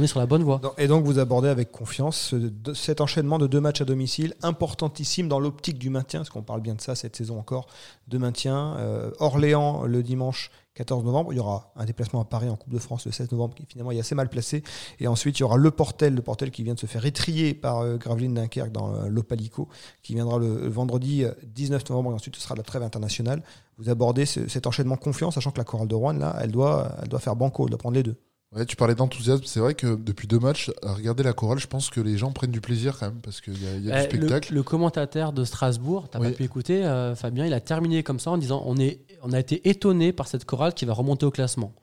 est 0.01 0.07
sur 0.07 0.19
la 0.19 0.25
bonne 0.27 0.43
voie. 0.43 0.61
Et 0.77 0.87
donc 0.87 1.05
vous 1.05 1.17
abordez 1.19 1.47
avec 1.49 1.71
confiance 1.71 2.17
ce- 2.17 2.35
de- 2.35 2.73
cet 2.73 3.01
enchaînement 3.01 3.39
de 3.39 3.47
deux 3.47 3.61
matchs 3.61 3.81
à 3.81 3.85
domicile, 3.85 4.35
importantissime 4.43 5.27
dans 5.27 5.39
l'optique 5.39 5.79
du 5.79 5.89
maintien, 5.89 6.19
parce 6.19 6.29
qu'on 6.29 6.43
parle 6.43 6.61
bien 6.61 6.75
de 6.75 6.81
ça 6.81 6.95
cette 6.95 7.15
saison 7.15 7.39
encore, 7.39 7.67
de 8.07 8.17
maintien. 8.17 8.75
Euh, 8.77 9.11
Orléans 9.19 9.83
le 9.83 10.03
dimanche 10.03 10.51
14 10.75 11.03
novembre, 11.05 11.33
il 11.33 11.37
y 11.37 11.39
aura 11.39 11.71
un 11.77 11.85
déplacement 11.85 12.21
à 12.21 12.25
Paris 12.25 12.49
en 12.49 12.55
Coupe 12.57 12.73
de 12.73 12.79
France 12.79 13.05
le 13.05 13.11
16 13.11 13.31
novembre 13.31 13.55
qui 13.55 13.65
finalement 13.65 13.91
est 13.91 13.99
assez 13.99 14.13
mal 14.13 14.29
placé. 14.29 14.61
Et 14.99 15.07
ensuite 15.07 15.39
il 15.39 15.41
y 15.41 15.43
aura 15.43 15.57
le 15.57 15.71
Portel, 15.71 16.13
le 16.13 16.21
Portel 16.21 16.51
qui 16.51 16.63
vient 16.63 16.73
de 16.73 16.79
se 16.79 16.85
faire 16.85 17.05
étrier 17.05 17.53
par 17.53 17.79
euh, 17.79 17.95
Gravelines 17.97 18.33
Dunkerque 18.33 18.71
dans 18.73 18.93
euh, 18.93 19.07
l'Opalico, 19.07 19.69
qui 20.03 20.13
viendra 20.15 20.37
le, 20.37 20.61
le 20.61 20.69
vendredi 20.69 21.23
euh, 21.23 21.31
19 21.47 21.89
novembre 21.89 22.11
et 22.11 22.13
ensuite 22.15 22.35
ce 22.35 22.41
sera 22.41 22.55
la 22.55 22.63
trêve 22.63 22.83
internationale. 22.83 23.41
Vous 23.77 23.89
abordez 23.89 24.25
ce- 24.25 24.47
cet 24.47 24.67
enchaînement 24.67 24.97
confiance, 24.97 25.35
sachant 25.35 25.51
que 25.51 25.57
la 25.57 25.63
chorale 25.63 25.87
de 25.87 25.95
Rouen, 25.95 26.13
là, 26.13 26.37
elle 26.41 26.51
doit, 26.51 26.91
elle 27.01 27.07
doit 27.09 27.19
faire 27.19 27.35
banco, 27.35 27.63
elle 27.65 27.69
doit 27.71 27.79
prendre 27.79 27.95
les 27.95 28.03
deux. 28.03 28.15
Ouais, 28.55 28.65
tu 28.65 28.77
parlais 28.77 28.95
d'enthousiasme. 28.95 29.43
C'est 29.45 29.59
vrai 29.59 29.73
que 29.73 29.95
depuis 29.95 30.27
deux 30.29 30.39
matchs, 30.39 30.71
à 30.81 30.93
regarder 30.93 31.23
la 31.23 31.33
chorale, 31.33 31.59
je 31.59 31.67
pense 31.67 31.89
que 31.89 31.99
les 31.99 32.17
gens 32.17 32.31
prennent 32.31 32.51
du 32.51 32.61
plaisir 32.61 32.97
quand 32.97 33.07
même 33.07 33.19
parce 33.21 33.41
qu'il 33.41 33.61
y 33.61 33.67
a, 33.67 33.75
il 33.75 33.83
y 33.85 33.91
a 33.91 34.05
Eh, 34.05 34.07
du 34.07 34.15
le, 34.17 34.27
spectacle. 34.27 34.53
le 34.53 34.63
commentateur 34.63 35.33
de 35.33 35.43
Strasbourg, 35.43 36.07
t'as 36.09 36.19
Oui. 36.19 36.29
pas 36.29 36.37
pu 36.37 36.43
écouter, 36.43 36.85
euh, 36.85 37.15
Fabien, 37.15 37.45
il 37.45 37.53
a 37.53 37.59
terminé 37.59 38.01
comme 38.03 38.19
ça 38.19 38.31
en 38.31 38.37
disant 38.37 38.63
on, 38.65 38.77
est, 38.77 38.99
on 39.23 39.31
a 39.33 39.39
été 39.39 39.67
étonné 39.69 40.13
par 40.13 40.27
cette 40.27 40.45
chorale 40.45 40.73
qui 40.73 40.85
va 40.85 40.93
remonter 40.93 41.25
au 41.25 41.31
classement. 41.31 41.73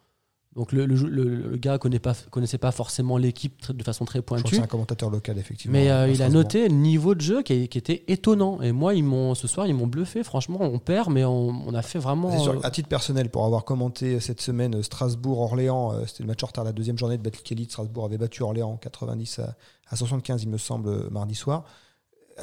Donc 0.54 0.72
le, 0.72 0.84
le, 0.84 0.94
le, 0.96 1.24
le 1.34 1.56
gars 1.56 1.78
pas, 1.78 2.14
connaissait 2.30 2.58
pas 2.58 2.72
forcément 2.72 3.16
l'équipe 3.16 3.72
de 3.72 3.82
façon 3.82 4.04
très 4.04 4.18
Je 4.18 4.22
crois 4.22 4.36
que 4.36 4.42
pointue. 4.42 4.56
c'est 4.56 4.62
un 4.62 4.66
commentateur 4.66 5.08
local, 5.08 5.38
effectivement. 5.38 5.72
Mais 5.72 5.90
euh, 5.90 6.10
il 6.10 6.22
a 6.22 6.28
noté 6.28 6.68
le 6.68 6.74
niveau 6.74 7.14
de 7.14 7.22
jeu 7.22 7.42
qui, 7.42 7.68
qui 7.68 7.78
était 7.78 8.04
étonnant. 8.08 8.60
Et 8.60 8.70
moi, 8.70 8.92
ils 8.92 9.02
m'ont 9.02 9.34
ce 9.34 9.48
soir, 9.48 9.66
ils 9.66 9.74
m'ont 9.74 9.86
bluffé. 9.86 10.22
Franchement, 10.22 10.58
on 10.60 10.78
perd, 10.78 11.10
mais 11.10 11.24
on, 11.24 11.48
on 11.66 11.72
a 11.72 11.80
fait 11.80 11.98
vraiment. 11.98 12.38
Sûr, 12.38 12.52
euh, 12.52 12.60
à 12.64 12.70
titre 12.70 12.88
personnel, 12.88 13.30
pour 13.30 13.46
avoir 13.46 13.64
commenté 13.64 14.20
cette 14.20 14.42
semaine 14.42 14.74
euh, 14.74 14.82
Strasbourg-Orléans, 14.82 16.04
c'était 16.06 16.22
le 16.22 16.26
match 16.28 16.42
en 16.42 16.48
retard 16.48 16.64
la 16.64 16.72
deuxième 16.72 16.98
journée 16.98 17.16
de 17.16 17.22
Battle 17.22 17.40
Elite. 17.50 17.70
Strasbourg 17.70 18.04
avait 18.04 18.18
battu 18.18 18.42
Orléans 18.42 18.76
90 18.76 19.38
à, 19.38 19.56
à 19.88 19.96
75, 19.96 20.42
il 20.42 20.50
me 20.50 20.58
semble, 20.58 21.08
mardi 21.10 21.34
soir. 21.34 21.64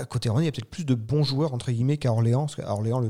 Côté 0.09 0.29
Orléans, 0.29 0.43
il 0.43 0.45
y 0.45 0.49
a 0.49 0.51
peut-être 0.51 0.69
plus 0.69 0.85
de 0.85 0.95
bons 0.95 1.23
joueurs 1.23 1.53
entre 1.53 1.71
guillemets 1.71 1.97
qu'à 1.97 2.11
Orléans. 2.11 2.41
Parce 2.41 2.55
qu'à 2.55 2.71
Orléans, 2.71 2.99
le, 2.99 3.09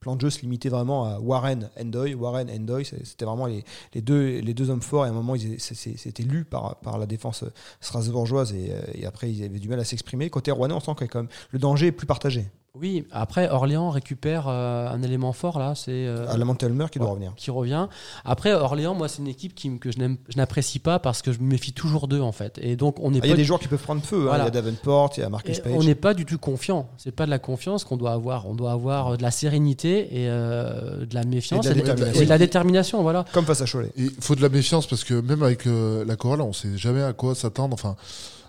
plan 0.00 0.16
de 0.16 0.20
jeu 0.20 0.30
se 0.30 0.40
limitait 0.40 0.68
vraiment 0.68 1.04
à 1.04 1.18
Warren, 1.18 1.70
Endoy. 1.80 2.14
Warren, 2.14 2.50
Endoy, 2.50 2.84
c'était 2.84 3.24
vraiment 3.24 3.46
les, 3.46 3.64
deux, 4.00 4.70
hommes 4.70 4.82
forts. 4.82 5.06
Et 5.06 5.08
à 5.08 5.12
un 5.12 5.14
moment, 5.14 5.34
c'était 5.58 6.22
lu 6.22 6.44
par, 6.44 6.76
par 6.76 6.98
la 6.98 7.06
défense 7.06 7.44
strasbourgeoise. 7.80 8.52
Et, 8.52 8.70
euh, 8.70 8.80
et 8.94 9.06
après, 9.06 9.30
ils 9.30 9.44
avaient 9.44 9.58
du 9.58 9.68
mal 9.68 9.80
à 9.80 9.84
s'exprimer. 9.84 10.30
Côté 10.30 10.50
Rouennais, 10.50 10.74
on 10.74 10.80
sent 10.80 10.92
que 10.96 11.04
le 11.50 11.58
danger 11.58 11.88
est 11.88 11.92
plus 11.92 12.06
partagé. 12.06 12.46
Oui, 12.78 13.06
après, 13.10 13.48
Orléans 13.48 13.88
récupère 13.90 14.46
euh, 14.48 14.88
un 14.90 15.02
élément 15.02 15.32
fort 15.32 15.58
là. 15.58 15.74
C'est. 15.74 15.90
euh, 15.92 16.26
À 16.28 16.36
la 16.36 16.44
Montelmer 16.44 16.86
qui 16.92 16.98
doit 16.98 17.06
Ouais, 17.08 17.12
revenir. 17.14 17.32
qui 17.36 17.50
revient. 17.50 17.86
Après, 18.24 18.52
Orléans, 18.52 18.94
moi, 18.94 19.08
c'est 19.08 19.22
une 19.22 19.28
équipe 19.28 19.54
qui, 19.54 19.78
que 19.78 19.90
je 19.90 19.98
n'apprécie 20.36 20.78
pas 20.78 20.98
parce 20.98 21.22
que 21.22 21.32
je 21.32 21.38
me 21.40 21.46
méfie 21.46 21.72
toujours 21.72 22.06
d'eux, 22.06 22.20
en 22.20 22.32
fait. 22.32 22.58
Et 22.60 22.76
donc, 22.76 22.96
on 23.00 23.10
n'est 23.12 23.20
Ah, 23.22 23.26
Il 23.26 23.28
y 23.28 23.32
a 23.32 23.34
pas. 23.34 23.36
des 23.38 23.44
joueurs 23.44 23.60
qui 23.60 23.68
peuvent 23.68 23.82
prendre 23.82 24.02
feu. 24.02 24.28
hein. 24.30 24.36
Il 24.40 24.44
y 24.44 24.46
a 24.46 24.50
Davenport, 24.50 25.10
il 25.16 25.20
y 25.20 25.22
a 25.22 25.28
Marcus 25.30 25.58
et 25.58 25.62
Page. 25.62 25.72
on 25.74 25.82
n'est 25.84 25.94
pas 25.94 26.12
du 26.12 26.26
tout 26.26 26.38
confiant. 26.38 26.88
C'est 26.98 27.12
pas 27.14 27.24
de 27.24 27.30
la 27.30 27.38
confiance 27.38 27.84
qu'on 27.84 27.96
doit 27.96 28.12
avoir. 28.12 28.46
On 28.46 28.54
doit 28.54 28.72
avoir 28.72 29.12
euh, 29.12 29.16
de 29.16 29.22
la 29.22 29.30
sérénité 29.30 30.00
et 30.22 30.28
euh, 30.28 31.06
de 31.06 31.14
la 31.14 31.24
méfiance 31.24 31.64
Et 31.66 31.70
de 31.70 31.74
la 31.74 31.80
détermination. 31.80 32.20
et 32.20 32.24
de 32.24 32.28
la 32.30 32.38
détermination. 32.38 33.02
Voilà. 33.02 33.24
Comme 33.32 33.46
face 33.46 33.62
à 33.62 33.66
Cholet. 33.66 33.92
Et 33.96 34.02
il 34.02 34.10
faut 34.20 34.34
de 34.34 34.42
la 34.42 34.50
méfiance 34.50 34.86
parce 34.86 35.02
que 35.04 35.14
même 35.14 35.42
avec 35.42 35.66
euh, 35.66 36.04
la 36.04 36.16
chorale, 36.16 36.42
on 36.42 36.52
sait 36.52 36.76
jamais 36.76 37.02
à 37.02 37.14
quoi 37.14 37.34
s'attendre. 37.34 37.72
Enfin, 37.74 37.96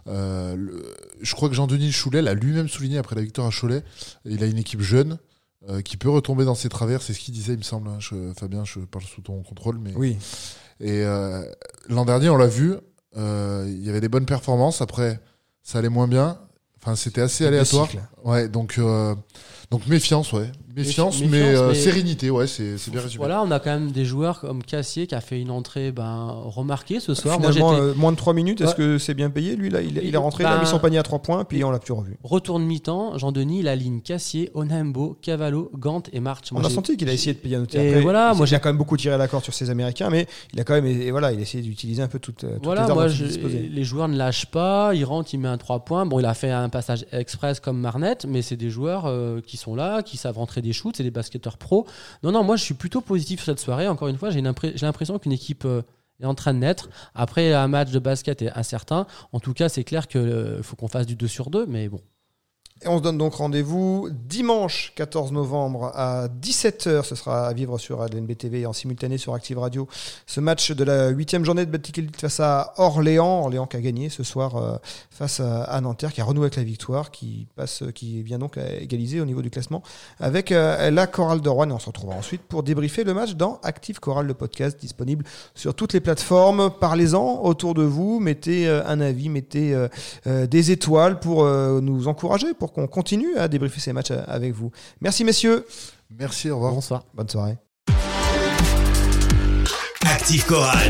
le- 0.08 0.84
je 1.22 1.36
crois 1.36 1.50
que 1.50 1.56
Jean-Denis 1.56 1.92
Choulet 1.92 2.22
l'a 2.22 2.34
lui-même 2.34 2.68
souligné 2.68 2.98
après 2.98 3.16
la 3.16 3.22
victoire 3.22 3.48
à 3.48 3.52
Cholet. 3.52 3.84
Il 4.26 4.44
a 4.44 4.48
une 4.48 4.58
équipe 4.58 4.82
jeune 4.82 5.18
euh, 5.70 5.82
qui 5.82 5.98
peut 5.98 6.10
retomber 6.10 6.46
dans 6.46 6.56
ses 6.56 6.70
travers. 6.70 7.02
C'est 7.02 7.14
ce 7.14 7.20
qu'il 7.20 7.34
disait, 7.34 7.54
il 7.54 7.58
me 7.60 7.64
semble. 7.64 7.90
hein. 7.90 7.98
Je- 8.00 8.32
Fabien, 8.40 8.64
je 8.64 8.80
parle 8.80 9.04
sous 9.06 9.22
ton 9.22 9.42
contrôle, 9.44 9.78
mais 9.80 9.94
Oui. 9.96 10.18
et 10.80 11.04
euh, 11.04 11.44
l'an 11.90 12.06
dernier, 12.06 12.30
on 12.30 12.38
l'a 12.38 12.48
vu. 12.48 12.76
euh, 13.18 13.66
Il 13.68 13.84
y 13.86 13.90
avait 13.90 14.02
des 14.02 14.10
bonnes 14.10 14.26
performances. 14.26 14.82
Après, 14.82 15.20
ça 15.64 15.80
allait 15.80 15.90
moins 15.90 16.08
bien. 16.08 16.40
Enfin, 16.80 16.96
c'était 16.96 17.22
assez 17.22 17.46
aléatoire. 17.46 17.90
Ouais, 18.24 18.48
donc 18.48 18.76
euh, 18.78 19.14
donc 19.72 19.88
méfiance, 19.88 20.32
ouais, 20.32 20.50
méfiance, 20.78 21.22
mais, 21.22 21.56
euh, 21.56 21.70
mais- 21.70 21.76
sérénité, 21.76 22.30
ouais, 22.30 22.48
c'est 22.48 22.76
bien 22.90 23.02
résumé. 23.02 23.18
Voilà, 23.18 23.42
on 23.44 23.52
a 23.52 23.60
quand 23.60 23.72
même 23.72 23.92
des 23.92 24.06
joueurs 24.06 24.40
comme 24.42 24.64
Cassier 24.64 25.08
qui 25.08 25.16
a 25.16 25.22
fait 25.22 25.40
une 25.42 25.52
entrée 25.52 25.92
ben, 25.92 26.28
remarquée 26.46 27.00
ce 27.00 27.14
soir. 27.14 27.40
Moi, 27.40 27.52
Finalement, 27.52 27.74
euh, 27.78 27.94
moins 27.96 28.12
de 28.12 28.18
3 28.18 28.34
minutes, 28.34 28.62
est-ce 28.62 28.70
Ouais. 28.72 28.76
que 28.76 28.98
c'est 28.98 29.14
bien 29.14 29.30
payé 29.30 29.56
Lui, 29.56 29.70
là, 29.70 29.82
il, 29.82 29.98
il 30.04 30.14
est 30.14 30.18
rentré, 30.18 30.44
il 30.44 30.48
a 30.48 30.56
bah- 30.56 30.62
mis 30.62 30.68
son 30.68 30.80
panier 30.80 30.98
à 30.98 31.04
3 31.04 31.20
points, 31.20 31.44
puis 31.46 31.64
on 31.64 31.72
l'a 31.72 31.80
plus 31.80 31.94
revu. 31.94 32.18
retourne 32.24 32.64
mi-temps. 32.64 33.18
Jean-Denis, 33.18 33.62
la 33.64 33.76
ligne 33.76 34.02
Cassier, 34.02 34.52
Onhembo, 34.54 35.18
Cavallo, 35.22 35.72
Gant 35.78 36.04
et 36.14 36.20
March. 36.20 36.46
On 36.52 36.56
Moi, 36.56 36.66
a 36.66 36.70
j'ai- 36.70 36.76
senti 36.76 36.98
qu'il 36.98 37.10
a 37.10 37.14
essayé 37.14 37.34
de 37.34 37.40
payer 37.40 37.56
un. 37.56 37.64
Et 37.74 37.88
Après, 37.90 38.02
voilà, 38.02 38.32
il 38.34 38.38
moi, 38.38 38.44
a 38.44 38.48
j'ai- 38.48 38.60
quand 38.60 38.70
même 38.70 38.78
beaucoup 38.78 38.98
tiré 38.98 39.18
la 39.18 39.28
corde 39.28 39.44
sur 39.44 39.54
ses 39.54 39.70
Américains, 39.70 40.10
mais 40.10 40.28
il 40.54 40.60
a 40.60 40.64
quand 40.64 40.74
même, 40.74 40.86
et 40.86 41.12
voilà, 41.12 41.32
il 41.32 41.40
a 41.40 41.42
essayé 41.42 41.64
d'utiliser 41.64 42.02
un 42.02 42.08
peu 42.08 42.20
toutes, 42.20 42.38
toutes 42.38 42.64
Voilà, 42.64 42.84
les 42.84 42.90
armes 42.90 43.00
moi, 43.00 43.08
je- 43.08 43.26
disposait. 43.26 43.70
les 43.72 43.84
joueurs 43.84 44.08
ne 44.08 44.18
lâchent 44.18 44.46
pas. 44.48 44.92
Il 44.94 45.04
rentre, 45.06 45.34
il 45.34 45.40
met 45.40 45.48
un 45.48 45.58
3 45.58 45.80
points. 45.80 46.06
Bon, 46.06 46.20
il 46.20 46.26
a 46.26 46.34
fait 46.34 46.52
un 46.52 46.70
passage 46.70 47.06
express 47.12 47.60
comme 47.60 47.80
Marnette, 47.80 48.26
mais 48.28 48.42
c'est 48.42 48.56
des 48.58 48.70
joueurs 48.70 49.04
euh, 49.06 49.42
qui 49.46 49.58
sont 49.58 49.76
là, 49.76 50.02
qui 50.04 50.18
savent 50.18 50.38
rentrer 50.38 50.62
des 50.68 50.74
shoots, 50.74 50.98
c'est 50.98 51.04
des 51.04 51.12
basketteurs 51.12 51.58
pro. 51.58 51.88
Non, 52.24 52.32
non, 52.32 52.44
moi, 52.44 52.56
je 52.56 52.64
suis 52.64 52.74
plutôt 52.74 53.02
positif 53.02 53.40
sur 53.40 53.46
cette 53.46 53.60
soirée. 53.60 53.88
Encore 53.88 54.08
une 54.08 54.18
fois, 54.18 54.30
j'ai 54.30 54.42
l'impression 54.42 55.20
qu'une 55.20 55.32
équipe 55.32 55.66
euh, 55.66 55.82
est 56.22 56.26
en 56.26 56.36
train 56.36 56.54
de 56.54 56.60
naître. 56.60 56.90
Après, 57.16 57.54
un 57.54 57.68
match 57.68 57.92
de 57.92 58.00
basket 58.00 58.42
est 58.42 58.52
incertain. 58.52 59.08
En 59.32 59.40
tout 59.40 59.54
cas, 59.54 59.70
c'est 59.70 59.84
clair 59.84 60.08
qu'il 60.08 60.60
faut 60.62 60.76
qu'on 60.76 60.88
fasse 60.88 61.06
du 61.06 61.16
2 61.16 61.28
sur 61.28 61.50
2, 61.50 61.66
mais 61.68 61.90
bon. 61.90 62.02
Et 62.84 62.88
on 62.88 62.98
se 62.98 63.04
donne 63.04 63.18
donc 63.18 63.34
rendez-vous 63.34 64.10
dimanche 64.12 64.94
14 64.96 65.32
novembre 65.32 65.92
à 65.96 66.28
17h. 66.28 67.04
Ce 67.04 67.16
sera 67.16 67.48
à 67.48 67.54
vivre 67.54 67.80
sur 67.80 68.04
LNB 68.04 68.38
TV 68.38 68.62
et 68.62 68.66
en 68.68 68.74
simultané 68.74 69.18
sur 69.18 69.34
Active 69.34 69.58
Radio. 69.58 69.88
Ce 70.28 70.40
match 70.40 70.72
de 70.72 70.84
la 70.84 71.08
huitième 71.08 71.44
journée 71.44 71.66
de 71.66 71.72
Baltic 71.72 71.98
Elite 71.98 72.22
face 72.22 72.40
à 72.40 72.74
Orléans. 72.78 73.42
Orléans 73.42 73.66
qui 73.66 73.78
a 73.78 73.82
gagné 73.82 74.10
ce 74.10 74.22
soir 74.24 74.58
euh, 74.58 74.78
face 75.10 75.40
à, 75.40 75.82
Nanterre, 75.82 76.14
qui 76.14 76.22
a 76.22 76.24
renoué 76.24 76.44
avec 76.44 76.56
la 76.56 76.64
victoire, 76.64 77.10
qui 77.10 77.48
passe, 77.56 77.84
qui 77.96 78.22
vient 78.22 78.38
donc 78.38 78.58
égaliser 78.58 79.22
au 79.22 79.26
niveau 79.26 79.42
du 79.42 79.50
classement 79.50 79.82
avec 80.20 80.52
euh, 80.52 80.92
la 80.92 81.08
chorale 81.08 81.42
de 81.42 81.50
Rouen. 81.50 81.70
Et 81.70 81.74
on 81.74 81.80
se 81.80 81.88
retrouvera 81.88 82.16
ensuite 82.16 82.44
pour 82.44 82.62
débriefer 82.62 83.04
le 83.04 83.16
match 83.16 83.34
dans 83.34 83.60
Active 83.64 84.00
Chorale, 84.00 84.28
le 84.28 84.36
podcast 84.36 84.80
disponible 84.80 85.26
sur 85.56 85.74
toutes 85.74 85.94
les 85.94 86.00
plateformes. 86.00 86.70
Parlez-en 86.80 87.42
autour 87.42 87.74
de 87.74 87.84
vous, 87.84 88.20
mettez 88.20 88.68
euh, 88.68 88.86
un 88.86 89.02
avis, 89.02 89.30
mettez 89.30 89.74
euh, 89.74 89.88
euh, 90.28 90.48
des 90.48 90.72
étoiles 90.72 91.20
pour 91.20 91.44
euh, 91.44 91.80
nous 91.82 92.08
encourager, 92.08 92.54
qu'on 92.74 92.88
continue 92.88 93.36
à 93.38 93.48
débriefer 93.48 93.80
ces 93.80 93.94
matchs 93.94 94.12
euh, 94.12 94.24
avec 94.28 94.54
vous. 94.54 94.72
Merci 95.02 95.24
messieurs, 95.24 95.66
Merci, 96.10 96.50
au 96.50 96.56
revoir. 96.56 96.74
Bonsoir. 96.74 97.04
bonne 97.14 97.28
soirée. 97.30 97.58
Active 100.06 100.46
Chorale. 100.46 100.90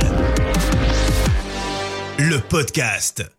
Le 2.19 2.39
podcast. 2.39 3.27